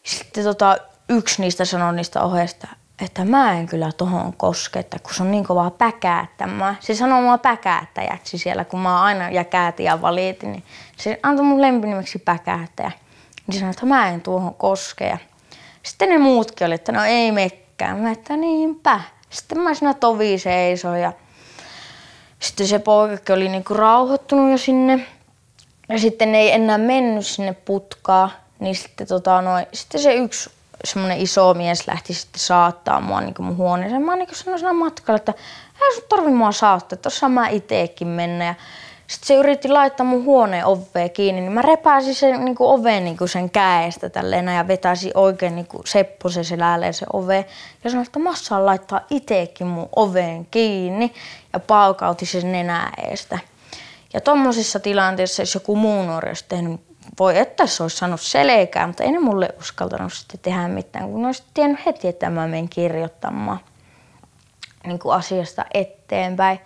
Sitten 0.03 0.43
tota, 0.43 0.77
yksi 1.09 1.41
niistä 1.41 1.65
sanoi 1.65 1.95
niistä 1.95 2.23
ohjeista, 2.23 2.67
että 3.05 3.25
mä 3.25 3.53
en 3.53 3.65
kyllä 3.65 3.91
tohon 3.91 4.33
koske, 4.33 4.79
että 4.79 4.99
kun 4.99 5.13
se 5.13 5.23
on 5.23 5.31
niin 5.31 5.43
kovaa 5.43 5.71
päkäättämää. 5.71 6.75
Se 6.79 6.95
sanoo 6.95 7.21
mua 7.21 7.37
päkäättäjäksi 7.37 8.37
siellä, 8.37 8.65
kun 8.65 8.79
mä 8.79 9.03
aina 9.03 9.29
ja 9.29 9.45
ja 9.79 10.01
valitin, 10.01 10.51
niin 10.51 10.63
se 10.97 11.19
antoi 11.23 11.45
mun 11.45 11.61
lempinimeksi 11.61 12.19
päkäättäjä. 12.19 12.91
Niin 13.47 13.59
sanoi, 13.59 13.71
että 13.71 13.85
mä 13.85 14.09
en 14.09 14.21
tuohon 14.21 14.53
koske. 14.53 15.07
Ja 15.07 15.17
sitten 15.83 16.09
ne 16.09 16.17
muutkin 16.17 16.67
oli, 16.67 16.75
että 16.75 16.91
no 16.91 17.03
ei 17.03 17.31
mekkään. 17.31 17.99
Mä 17.99 18.11
että 18.11 18.37
niinpä. 18.37 18.99
Sitten 19.29 19.59
mä 19.59 19.73
siinä 19.73 19.93
tovi 19.93 20.39
seisoin 20.39 21.01
ja 21.01 21.13
sitten 22.39 22.67
se 22.67 22.79
poikakin 22.79 23.35
oli 23.35 23.49
niinku 23.49 23.73
rauhoittunut 23.73 24.51
jo 24.51 24.57
sinne. 24.57 25.07
Ja 25.89 25.99
sitten 25.99 26.35
ei 26.35 26.51
enää 26.51 26.77
mennyt 26.77 27.25
sinne 27.27 27.53
putkaan. 27.53 28.31
Niin 28.59 28.75
sitten, 28.75 29.07
tota, 29.07 29.41
noi, 29.41 29.65
sitten 29.73 30.01
se 30.01 30.15
yksi 30.15 30.49
semmoinen 30.85 31.17
iso 31.21 31.53
mies 31.53 31.87
lähti 31.87 32.13
sitten 32.13 32.39
saattaa 32.39 33.01
mua 33.01 33.21
niin 33.21 33.33
mun 33.39 33.57
huoneeseen. 33.57 34.01
Mä 34.01 34.15
niin 34.15 34.27
sanoin 34.31 34.59
siinä 34.59 34.73
matkalla, 34.73 35.15
että 35.15 35.33
ei 35.81 35.95
sun 35.95 36.03
tarvi 36.09 36.31
mua 36.31 36.51
saattaa, 36.51 36.95
että 36.95 37.07
osaa 37.07 37.29
mä 37.29 37.47
iteekin 37.47 38.07
mennä. 38.07 38.45
Ja 38.45 38.55
sitten 39.07 39.27
se 39.27 39.35
yritti 39.35 39.69
laittaa 39.69 40.05
mun 40.05 40.23
huoneen 40.23 40.65
oveen 40.65 41.11
kiinni, 41.11 41.41
niin 41.41 41.51
mä 41.51 41.61
repäsin 41.61 42.15
sen 42.15 42.45
niin 42.45 42.55
kuin 42.55 42.69
oven 42.79 43.05
niin 43.05 43.17
kuin 43.17 43.29
sen 43.29 43.49
käestä 43.49 44.09
tälleen 44.09 44.47
ja 44.47 44.67
vetäisin 44.67 45.11
oikein 45.15 45.55
niin 45.55 45.67
kuin 45.67 45.81
sepposen 45.85 46.45
selälleen 46.45 46.93
se 46.93 47.05
ove. 47.13 47.45
Ja 47.83 47.89
sanoin, 47.89 48.05
että 48.05 48.19
mä 48.19 48.35
saan 48.35 48.65
laittaa 48.65 49.01
iteekin 49.09 49.67
mun 49.67 49.89
oveen 49.95 50.45
kiinni 50.45 51.13
ja 51.53 51.59
paukauti 51.59 52.25
sen 52.25 52.51
nenää 52.51 52.91
eestä. 53.09 53.39
Ja 54.13 54.21
tuommoisissa 54.21 54.79
tilanteissa, 54.79 55.41
jos 55.41 55.53
joku 55.53 55.75
muu 55.75 56.03
nuori 56.03 56.29
olisi 56.29 56.45
tehnyt, 56.49 56.81
voi 57.19 57.37
että 57.37 57.67
se 57.67 57.83
olisi 57.83 57.97
saanut 57.97 58.21
selkää, 58.21 58.87
mutta 58.87 59.03
ei 59.03 59.11
ne 59.11 59.19
mulle 59.19 59.49
uskaltanut 59.59 60.13
sitten 60.13 60.39
tehdä 60.39 60.67
mitään, 60.67 61.11
kun 61.11 61.25
olisi 61.25 61.43
tiennyt 61.53 61.85
heti, 61.85 62.07
että 62.07 62.29
mä 62.29 62.47
menen 62.47 62.69
kirjoittamaan 62.69 63.59
niin 64.87 64.99
kuin 64.99 65.15
asiasta 65.15 65.65
eteenpäin. 65.73 66.59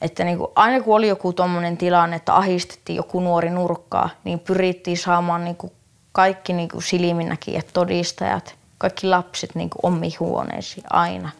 Että 0.00 0.24
niin 0.24 0.38
kuin, 0.38 0.50
aina 0.54 0.84
kun 0.84 0.96
oli 0.96 1.08
joku 1.08 1.32
tuommoinen 1.32 1.76
tilanne, 1.76 2.16
että 2.16 2.36
ahistettiin 2.36 2.96
joku 2.96 3.20
nuori 3.20 3.50
nurkkaa, 3.50 4.10
niin 4.24 4.38
pyrittiin 4.38 4.98
saamaan 4.98 5.44
niin 5.44 5.56
kuin 5.56 5.72
kaikki 6.12 6.52
niin 6.52 6.68
kuin 6.68 6.82
silminnäkijät, 6.82 7.66
todistajat, 7.72 8.54
kaikki 8.78 9.06
lapset 9.06 9.54
niin 9.54 9.70
kuin 9.70 9.94
omiin 9.94 10.12
huoneisiin 10.20 10.84
aina. 10.90 11.30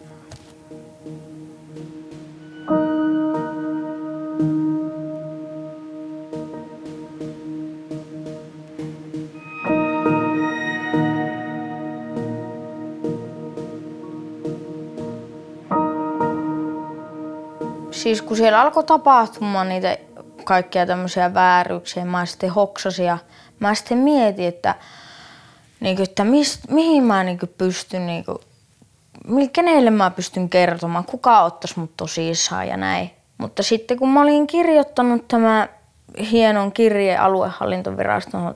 Siis 18.03 18.23
kun 18.23 18.37
siellä 18.37 18.61
alkoi 18.61 18.85
tapahtumaan 18.85 19.69
niitä 19.69 19.99
kaikkia 20.45 20.87
tämmöisiä 20.87 21.35
vääryyksiä, 21.35 22.05
mä 22.05 22.27
sitten 22.27 22.51
hoksasin 22.51 23.07
ja 23.07 23.19
mä 23.61 23.75
sitten 23.75 23.99
mietin, 23.99 24.49
että, 24.49 24.75
niin 25.81 25.97
kuin, 25.97 26.09
että 26.09 26.25
mist, 26.25 26.69
mihin 26.69 27.05
mä 27.05 27.25
niin 27.25 27.39
kuin 27.39 27.55
pystyn, 27.59 28.07
niin 28.07 28.25
kuin, 28.25 28.39
kenelle 29.53 29.91
mä 29.91 30.11
pystyn 30.11 30.49
kertomaan, 30.49 31.05
kuka 31.05 31.43
ottaisi 31.43 31.79
mut 31.81 31.97
tosissaan 31.97 32.69
ja 32.69 32.77
näin. 32.77 33.11
Mutta 33.39 33.63
sitten 33.63 33.99
kun 33.99 34.09
mä 34.09 34.23
olin 34.23 34.47
kirjoittanut 34.47 35.29
tämä 35.29 35.69
hienon 36.31 36.73
kirje 36.73 37.17
aluehallintoviraston, 37.17 38.55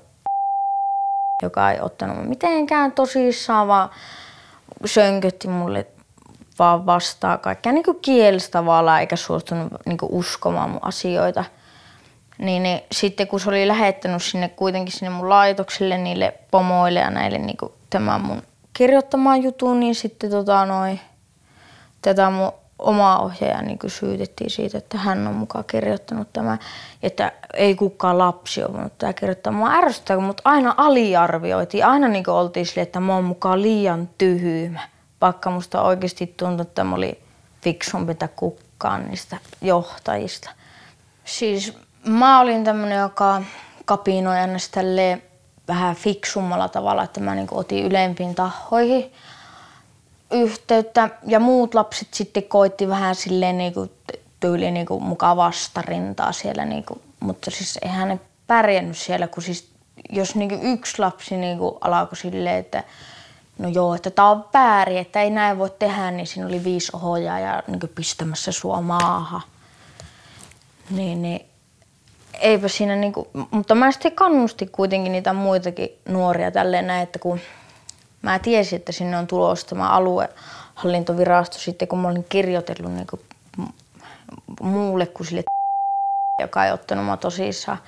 joka 1.42 1.70
ei 1.70 1.80
ottanut 1.80 2.28
mitenkään 2.28 2.92
tosissaan, 2.92 3.68
vaan 3.68 3.90
sönkötti 4.84 5.48
mulle 5.48 5.86
vaan 6.58 6.86
vastaa 6.86 7.38
kaikkea 7.38 7.72
niin 7.72 7.84
kuin 7.84 8.00
kielestä 8.02 8.52
tavallaan 8.52 9.00
eikä 9.00 9.16
suostunut 9.16 9.72
niin 9.86 9.98
kuin 9.98 10.12
uskomaan 10.12 10.70
mun 10.70 10.84
asioita. 10.84 11.44
Niin, 12.38 12.62
niin 12.62 12.80
sitten 12.92 13.26
kun 13.28 13.40
se 13.40 13.48
oli 13.48 13.68
lähettänyt 13.68 14.22
sinne 14.22 14.48
kuitenkin 14.48 14.92
sinne 14.92 15.10
mun 15.10 15.28
laitokselle, 15.28 15.98
niille 15.98 16.34
pomoille 16.50 17.00
ja 17.00 17.10
näille 17.10 17.38
niin 17.38 17.56
kuin 17.56 17.72
tämän 17.90 18.20
mun 18.20 18.42
kirjoittamaan 18.72 19.42
jutun, 19.42 19.80
niin 19.80 19.94
sitten 19.94 20.30
tota 20.30 20.66
noi, 20.66 21.00
tätä 22.02 22.30
mun 22.30 22.52
omaa 22.78 23.18
ohjaaja 23.18 23.62
niin 23.62 23.78
syytettiin 23.86 24.50
siitä, 24.50 24.78
että 24.78 24.98
hän 24.98 25.26
on 25.26 25.34
mukaan 25.34 25.64
kirjoittanut 25.64 26.32
tämä, 26.32 26.58
että 27.02 27.32
ei 27.54 27.74
kukaan 27.74 28.18
lapsi 28.18 28.62
ole 28.62 28.72
voinut 28.72 28.98
tämä 28.98 29.12
kirjoittaa. 29.12 29.52
Mua 29.52 29.70
ärsyttää, 29.70 30.18
mutta 30.18 30.42
aina 30.44 30.74
aliarvioitiin. 30.76 31.86
Aina 31.86 32.08
niin 32.08 32.30
oltiin 32.30 32.66
sille, 32.66 32.82
että 32.82 33.00
mä 33.00 33.14
oon 33.14 33.24
mukaan 33.24 33.62
liian 33.62 34.08
tyhmä 34.18 34.80
vaikka 35.20 35.50
musta 35.50 35.82
oikeasti 35.82 36.34
tuntui, 36.36 36.62
että 36.62 36.84
mä 36.84 36.96
oli 36.96 37.22
fiksumpi 37.62 38.16
kukkaan 38.36 39.06
niistä 39.06 39.38
johtajista. 39.60 40.50
Siis 41.24 41.78
mä 42.04 42.40
olin 42.40 42.64
tämmönen, 42.64 42.98
joka 42.98 43.42
kapinoi 43.84 44.36
aina 44.36 44.58
vähän 45.68 45.96
fiksummalla 45.96 46.68
tavalla, 46.68 47.02
että 47.02 47.20
mä 47.20 47.34
niin 47.34 47.48
otin 47.50 47.84
ylempiin 47.84 48.34
tahoihin 48.34 49.12
yhteyttä 50.30 51.10
ja 51.26 51.40
muut 51.40 51.74
lapset 51.74 52.08
sitten 52.14 52.42
koitti 52.42 52.88
vähän 52.88 53.14
silleen 53.14 53.58
niin 53.58 53.74
kuin 53.74 53.90
tyyli 54.40 54.70
niin 54.70 54.86
kuin 54.86 55.02
mukaan 55.02 55.36
vastarintaa 55.36 56.32
siellä, 56.32 56.64
niin 56.64 56.84
kuin, 56.84 57.00
mutta 57.20 57.50
siis 57.50 57.78
eihän 57.82 58.08
ne 58.08 58.20
pärjännyt 58.46 58.96
siellä, 58.96 59.28
kun 59.28 59.42
siis 59.42 59.68
jos 60.10 60.34
niin 60.34 60.48
kuin 60.48 60.62
yksi 60.62 60.98
lapsi 60.98 61.36
niin 61.36 61.58
kuin 61.58 61.74
alkoi 61.80 62.16
silleen, 62.16 62.56
että 62.56 62.84
no 63.58 63.68
joo, 63.68 63.94
että 63.94 64.10
tämä 64.10 64.30
on 64.30 64.44
väärin, 64.54 64.98
että 64.98 65.22
ei 65.22 65.30
näin 65.30 65.58
voi 65.58 65.70
tehdä, 65.78 66.10
niin 66.10 66.26
siinä 66.26 66.48
oli 66.48 66.64
viisi 66.64 66.92
ohjaa 67.02 67.38
ja 67.38 67.62
niin 67.66 67.80
pistämässä 67.94 68.52
sua 68.52 68.80
maahan. 68.80 69.42
Niin, 70.90 71.22
niin 71.22 71.46
eipä 72.40 72.68
siinä 72.68 72.96
niinku, 72.96 73.28
mutta 73.50 73.74
mä 73.74 73.92
sitten 73.92 74.12
kannustin 74.12 74.70
kuitenkin 74.70 75.12
niitä 75.12 75.32
muitakin 75.32 75.88
nuoria 76.08 76.50
tälleen 76.50 76.86
näin, 76.86 77.02
että 77.02 77.18
kun 77.18 77.40
mä 78.22 78.38
tiesin, 78.38 78.76
että 78.76 78.92
sinne 78.92 79.18
on 79.18 79.26
tulossa 79.26 79.66
tämä 79.66 79.90
aluehallintovirasto 79.90 81.58
sitten, 81.58 81.88
kun 81.88 81.98
mä 81.98 82.08
olin 82.08 82.26
kirjoitellut 82.28 82.92
niinku 82.92 83.20
muulle 84.60 85.06
kuin 85.06 85.26
sille 85.26 85.42
joka 86.40 86.64
ei 86.64 86.72
ottanut 86.72 87.04
mua 87.04 87.16
tosissaan, 87.16 87.78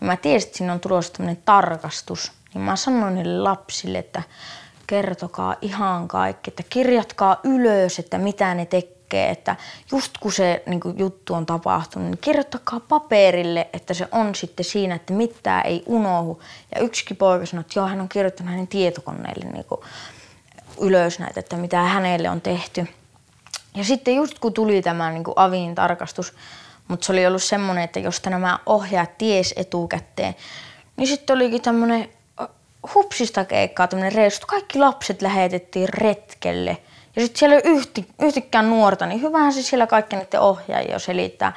niin 0.00 0.06
mä 0.06 0.16
tiesin, 0.16 0.46
että 0.46 0.58
sinne 0.58 0.72
on 0.72 0.80
tulossa 0.80 1.12
tämmöinen 1.12 1.42
tarkastus. 1.44 2.32
Niin 2.54 2.62
mä 2.62 2.76
sanoin 2.76 3.14
niille 3.14 3.42
lapsille, 3.42 3.98
että 3.98 4.22
kertokaa 4.88 5.56
ihan 5.62 6.08
kaikki, 6.08 6.50
että 6.50 6.62
kirjatkaa 6.70 7.40
ylös, 7.44 7.98
että 7.98 8.18
mitä 8.18 8.54
ne 8.54 8.66
tekee, 8.66 9.30
että 9.30 9.56
just 9.92 10.18
kun 10.20 10.32
se 10.32 10.62
niin 10.66 10.80
kuin 10.80 10.98
juttu 10.98 11.34
on 11.34 11.46
tapahtunut, 11.46 12.08
niin 12.08 12.18
kirjoittakaa 12.18 12.80
paperille, 12.80 13.68
että 13.72 13.94
se 13.94 14.08
on 14.12 14.34
sitten 14.34 14.64
siinä, 14.64 14.94
että 14.94 15.12
mitään 15.12 15.66
ei 15.66 15.82
unohu. 15.86 16.42
Ja 16.74 16.80
yksikin 16.80 17.16
poika 17.16 17.46
sanoi, 17.46 17.60
että 17.60 17.78
joo, 17.78 17.86
hän 17.86 18.00
on 18.00 18.08
kirjoittanut 18.08 18.52
hänen 18.52 18.68
tietokoneelle 18.68 19.44
niin 19.44 19.64
kuin 19.64 19.80
ylös 20.80 21.18
näitä, 21.18 21.40
että 21.40 21.56
mitä 21.56 21.82
hänelle 21.82 22.30
on 22.30 22.40
tehty. 22.40 22.86
Ja 23.76 23.84
sitten 23.84 24.14
just 24.14 24.38
kun 24.38 24.52
tuli 24.52 24.82
tämä 24.82 25.10
niin 25.10 25.24
avin 25.36 25.74
tarkastus, 25.74 26.34
mutta 26.88 27.06
se 27.06 27.12
oli 27.12 27.26
ollut 27.26 27.42
semmoinen, 27.42 27.84
että 27.84 28.00
jos 28.00 28.22
nämä 28.26 28.58
ohjaat 28.66 29.18
ties 29.18 29.54
etukäteen, 29.56 30.34
niin 30.96 31.06
sitten 31.06 31.36
olikin 31.36 31.62
tämmöinen 31.62 32.08
hupsista 32.94 33.44
keikkaa 33.44 33.88
tämmöinen 33.88 34.12
reissu. 34.12 34.46
Kaikki 34.46 34.78
lapset 34.78 35.22
lähetettiin 35.22 35.88
retkelle. 35.88 36.78
Ja 37.16 37.22
sitten 37.22 37.38
siellä 37.38 37.56
ei 37.56 37.62
yhti, 37.64 38.08
yhtikään 38.22 38.70
nuorta, 38.70 39.06
niin 39.06 39.22
hyvähän 39.22 39.52
se 39.52 39.62
siellä 39.62 39.86
kaikki 39.86 40.16
niiden 40.16 40.40
ohjaajia 40.40 40.98
selittää 40.98 41.52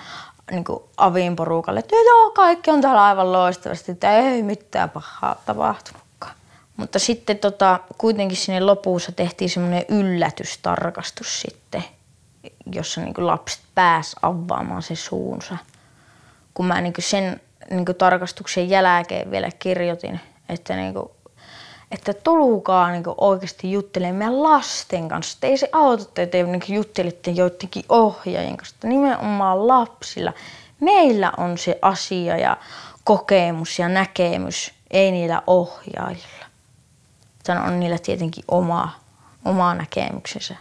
niin 0.52 0.64
kuin 0.64 0.84
avin 0.98 1.36
porukalle, 1.36 1.80
että 1.80 1.96
joo, 1.96 2.32
kaikki 2.32 2.72
on 2.72 2.82
täällä 2.82 3.06
aivan 3.06 3.32
loistavasti, 3.32 3.92
että 3.92 4.18
ei 4.18 4.44
mitään 4.44 4.90
pahaa 4.90 5.42
tapahtunutkaan. 5.46 6.36
Mutta 6.78 7.00
sitten 7.00 7.38
tota, 7.38 7.80
kuitenkin 7.98 8.38
sinne 8.38 8.60
lopussa 8.60 9.12
tehtiin 9.12 9.50
semmoinen 9.50 9.86
yllätystarkastus 9.90 11.42
sitten, 11.42 11.84
jossa 12.72 13.02
niin 13.02 13.14
kuin 13.14 13.28
lapset 13.28 13.62
pääs 13.76 14.16
avaamaan 14.22 14.82
se 14.82 14.96
suunsa. 14.96 15.58
Kun 16.54 16.66
mä 16.66 16.82
niin 16.82 16.94
kuin 16.94 17.04
sen 17.04 17.42
niin 17.70 17.86
kuin 17.86 17.96
tarkastuksen 17.96 18.70
jälkeen 18.70 19.32
vielä 19.32 19.50
kirjoitin– 19.60 20.20
että, 20.52 20.76
niinku, 20.76 21.12
että 21.92 22.14
tulkaa 22.14 22.92
niinku 22.92 23.16
oikeasti 23.18 23.72
juttelemaan 23.72 24.44
lasten 24.44 25.10
kanssa. 25.10 25.36
Että 25.38 25.48
ei 25.48 25.58
se 25.58 25.70
auta, 25.72 26.04
että 26.04 26.26
te 26.26 26.44
niinku 26.44 26.74
juttelitte 26.74 27.32
joidenkin 27.32 27.84
ohjaajien 27.90 28.58
kanssa, 28.58 28.76
että 28.76 28.88
nimenomaan 28.88 29.68
lapsilla. 29.68 30.34
Meillä 30.80 31.32
on 31.38 31.58
se 31.58 31.80
asia 31.82 32.38
ja 32.38 32.58
kokemus 33.04 33.80
ja 33.80 33.90
näkemys, 33.90 34.74
ei 34.92 35.12
niillä 35.12 35.42
ohjaajilla. 35.48 36.46
Tämä 37.44 37.64
on 37.64 37.80
niillä 37.80 37.98
tietenkin 37.98 38.44
oma, 38.48 38.92
oma 39.46 39.74
näkemyksensä. 39.74 40.56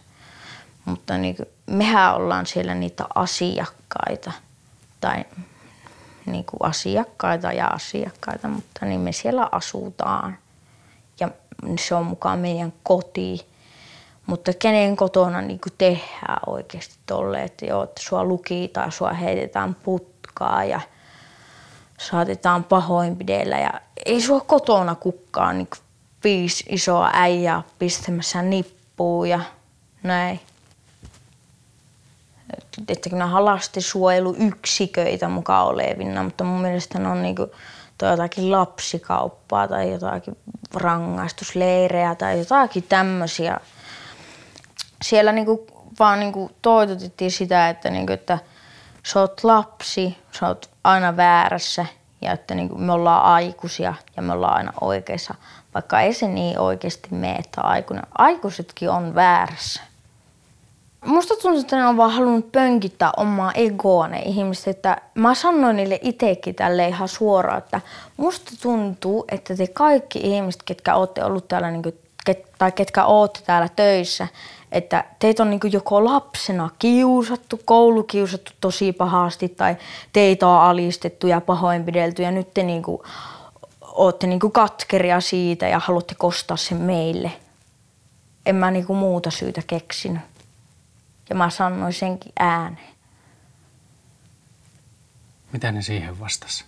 Mutta 0.84 1.18
niin 1.18 1.36
kuin, 1.36 1.48
mehän 1.66 2.14
ollaan 2.14 2.46
siellä 2.46 2.74
niitä 2.74 3.04
asiakkaita 3.14 4.32
tai 5.00 5.24
niin 6.32 6.44
kuin 6.44 6.70
asiakkaita 6.70 7.52
ja 7.52 7.66
asiakkaita, 7.66 8.48
mutta 8.48 8.86
niin 8.86 9.00
me 9.00 9.12
siellä 9.12 9.48
asutaan. 9.52 10.38
Ja 11.20 11.28
se 11.78 11.94
on 11.94 12.06
mukaan 12.06 12.38
meidän 12.38 12.72
koti. 12.82 13.46
Mutta 14.26 14.52
kenen 14.58 14.96
kotona 14.96 15.40
niin 15.40 15.60
kuin 15.60 15.72
tehdään 15.78 16.40
oikeasti 16.46 16.94
tolle, 17.06 17.42
että, 17.42 17.66
joo, 17.66 17.82
että 17.84 18.02
sua 18.02 18.24
lukitaan, 18.24 18.92
sua 18.92 19.12
heitetään 19.12 19.74
putkaa 19.74 20.64
ja 20.64 20.80
saatetaan 21.98 22.64
pahoinpidellä. 22.64 23.58
Ja 23.58 23.80
ei 24.06 24.20
sua 24.20 24.40
kotona 24.40 24.94
kukkaan 24.94 25.58
niin 25.58 25.68
viisi 26.24 26.64
isoa 26.68 27.10
äijää 27.14 27.62
pistämässä 27.78 28.42
nippuun 28.42 29.28
ja 29.28 29.40
näin 30.02 30.40
että 32.88 33.10
nämä 33.12 33.36
on 33.36 33.44
lastensuojeluyksiköitä 33.44 35.28
mukaan 35.28 35.66
olevina, 35.66 36.22
mutta 36.22 36.44
mun 36.44 36.60
mielestä 36.60 36.98
ne 36.98 37.08
on 37.08 37.22
niinku, 37.22 37.50
toi 37.98 38.10
jotakin 38.10 38.50
lapsikauppaa 38.50 39.68
tai 39.68 39.92
jotakin 39.92 40.36
rangaistusleirejä 40.74 42.14
tai 42.14 42.38
jotakin 42.38 42.82
tämmöisiä. 42.82 43.60
Siellä 45.02 45.32
niinku 45.32 45.66
vaan 45.98 46.20
niinku 46.20 46.50
toitotettiin 46.62 47.30
sitä, 47.30 47.68
että, 47.68 47.90
niinku, 47.90 48.12
että 48.12 48.38
sä 49.02 49.20
oot 49.20 49.44
lapsi, 49.44 50.18
sä 50.32 50.48
oot 50.48 50.70
aina 50.84 51.16
väärässä 51.16 51.86
ja 52.20 52.32
että 52.32 52.54
niinku 52.54 52.78
me 52.78 52.92
ollaan 52.92 53.22
aikuisia 53.22 53.94
ja 54.16 54.22
me 54.22 54.32
ollaan 54.32 54.56
aina 54.56 54.72
oikeassa, 54.80 55.34
vaikka 55.74 56.00
ei 56.00 56.14
se 56.14 56.28
niin 56.28 56.58
oikeasti 56.58 57.08
mene, 57.10 57.34
että 57.34 57.60
aikuinen. 57.60 58.06
aikuisetkin 58.18 58.90
on 58.90 59.14
väärässä. 59.14 59.89
Musta 61.04 61.34
tuntuu, 61.36 61.60
että 61.60 61.76
ne 61.76 61.86
on 61.86 61.96
vaan 61.96 62.10
halunnut 62.10 62.52
pönkittää 62.52 63.12
omaa 63.16 63.52
egoa 63.52 64.08
ne 64.08 64.22
ihmiset. 64.22 64.68
Että 64.68 65.00
mä 65.14 65.34
sanoin 65.34 65.76
niille 65.76 65.98
itsekin 66.02 66.54
tälle 66.54 66.88
ihan 66.88 67.08
suoraan, 67.08 67.58
että 67.58 67.80
musta 68.16 68.52
tuntuu, 68.62 69.24
että 69.28 69.56
te 69.56 69.66
kaikki 69.66 70.18
ihmiset, 70.22 70.62
ketkä 70.62 70.94
olette 70.94 71.24
ollut 71.24 71.48
täällä, 71.48 71.70
niin 71.70 71.82
kuin, 71.82 71.98
ket, 72.24 72.46
tai 72.58 72.72
ketkä 72.72 73.04
olette 73.04 73.40
täällä 73.46 73.68
töissä, 73.76 74.28
että 74.72 75.04
teitä 75.18 75.42
on 75.42 75.50
niin 75.50 75.60
kuin 75.60 75.72
joko 75.72 76.04
lapsena 76.04 76.70
kiusattu, 76.78 77.60
koulukiusattu 77.64 78.52
tosi 78.60 78.92
pahasti 78.92 79.48
tai 79.48 79.76
teitä 80.12 80.48
on 80.48 80.60
alistettu 80.60 81.26
ja 81.26 81.40
pahoinpidelty 81.40 82.22
ja 82.22 82.30
nyt 82.30 82.54
te 82.54 82.62
niin 82.62 82.82
kuin, 82.82 83.02
olette 83.82 84.26
niin 84.26 84.40
kuin 84.40 84.52
katkeria 84.52 85.20
siitä 85.20 85.68
ja 85.68 85.78
haluatte 85.78 86.14
kostaa 86.14 86.56
sen 86.56 86.78
meille. 86.78 87.32
En 88.46 88.56
mä 88.56 88.70
niin 88.70 88.86
kuin 88.86 88.98
muuta 88.98 89.30
syytä 89.30 89.62
keksinyt. 89.66 90.29
Ja 91.30 91.36
mä 91.36 91.50
sanoin 91.50 91.92
senkin 91.92 92.32
ääneen. 92.38 92.94
Mitä 95.52 95.72
ne 95.72 95.82
siihen 95.82 96.20
vastasi? 96.20 96.64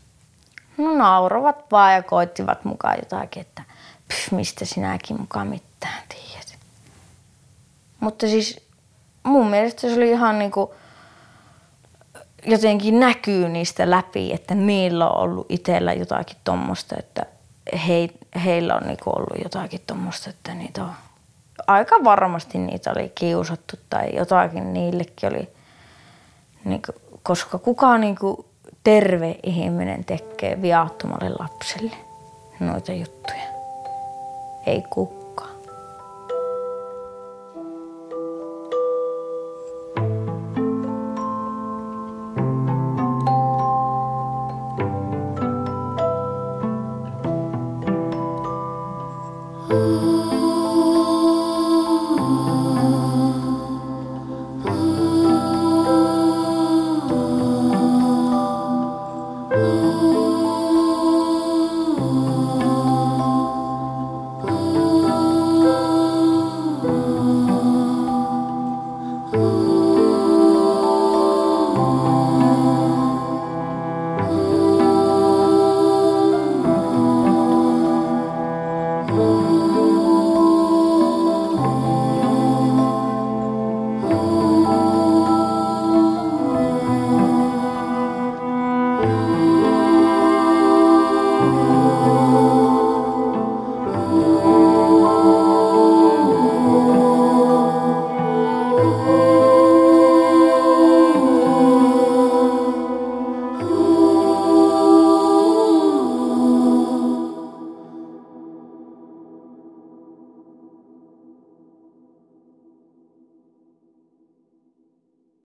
No 0.76 0.94
nauravat 0.94 1.70
vaan 1.72 1.94
ja 1.94 2.02
koittivat 2.02 2.64
mukaan 2.64 2.98
jotakin, 2.98 3.40
että 3.40 3.62
pff, 4.08 4.32
mistä 4.32 4.64
sinäkin 4.64 5.20
mukaan 5.20 5.46
mitään 5.46 6.02
tiedät. 6.08 6.58
Mutta 8.00 8.26
siis 8.26 8.60
mun 9.22 9.50
mielestä 9.50 9.80
se 9.80 9.94
oli 9.94 10.10
ihan 10.10 10.38
niinku, 10.38 10.74
jotenkin 12.46 13.00
näkyy 13.00 13.48
niistä 13.48 13.90
läpi, 13.90 14.32
että 14.32 14.54
niillä 14.54 15.10
on 15.10 15.20
ollut 15.20 15.46
itsellä 15.48 15.92
jotakin 15.92 16.36
tuommoista, 16.44 16.94
että 16.98 17.26
he, 17.88 18.08
heillä 18.44 18.74
on 18.74 18.82
niinku 18.82 19.10
ollut 19.10 19.42
jotakin 19.42 19.80
tuommoista, 19.86 20.30
että 20.30 20.54
niitä 20.54 20.84
on 20.84 20.92
aika 21.66 21.96
varmasti 22.04 22.58
niitä 22.58 22.90
oli 22.90 23.12
kiusattu 23.14 23.76
tai 23.90 24.16
jotakin 24.16 24.72
niillekin 24.72 25.30
oli, 25.30 25.48
niinku, 26.64 26.92
koska 27.22 27.58
kukaan 27.58 28.00
niinku 28.00 28.46
terve 28.84 29.38
ihminen 29.42 30.04
tekee 30.04 30.62
viattomalle 30.62 31.30
lapselle 31.38 31.96
noita 32.60 32.92
juttuja. 32.92 33.42
Ei 34.66 34.82
kukaan. 34.90 35.21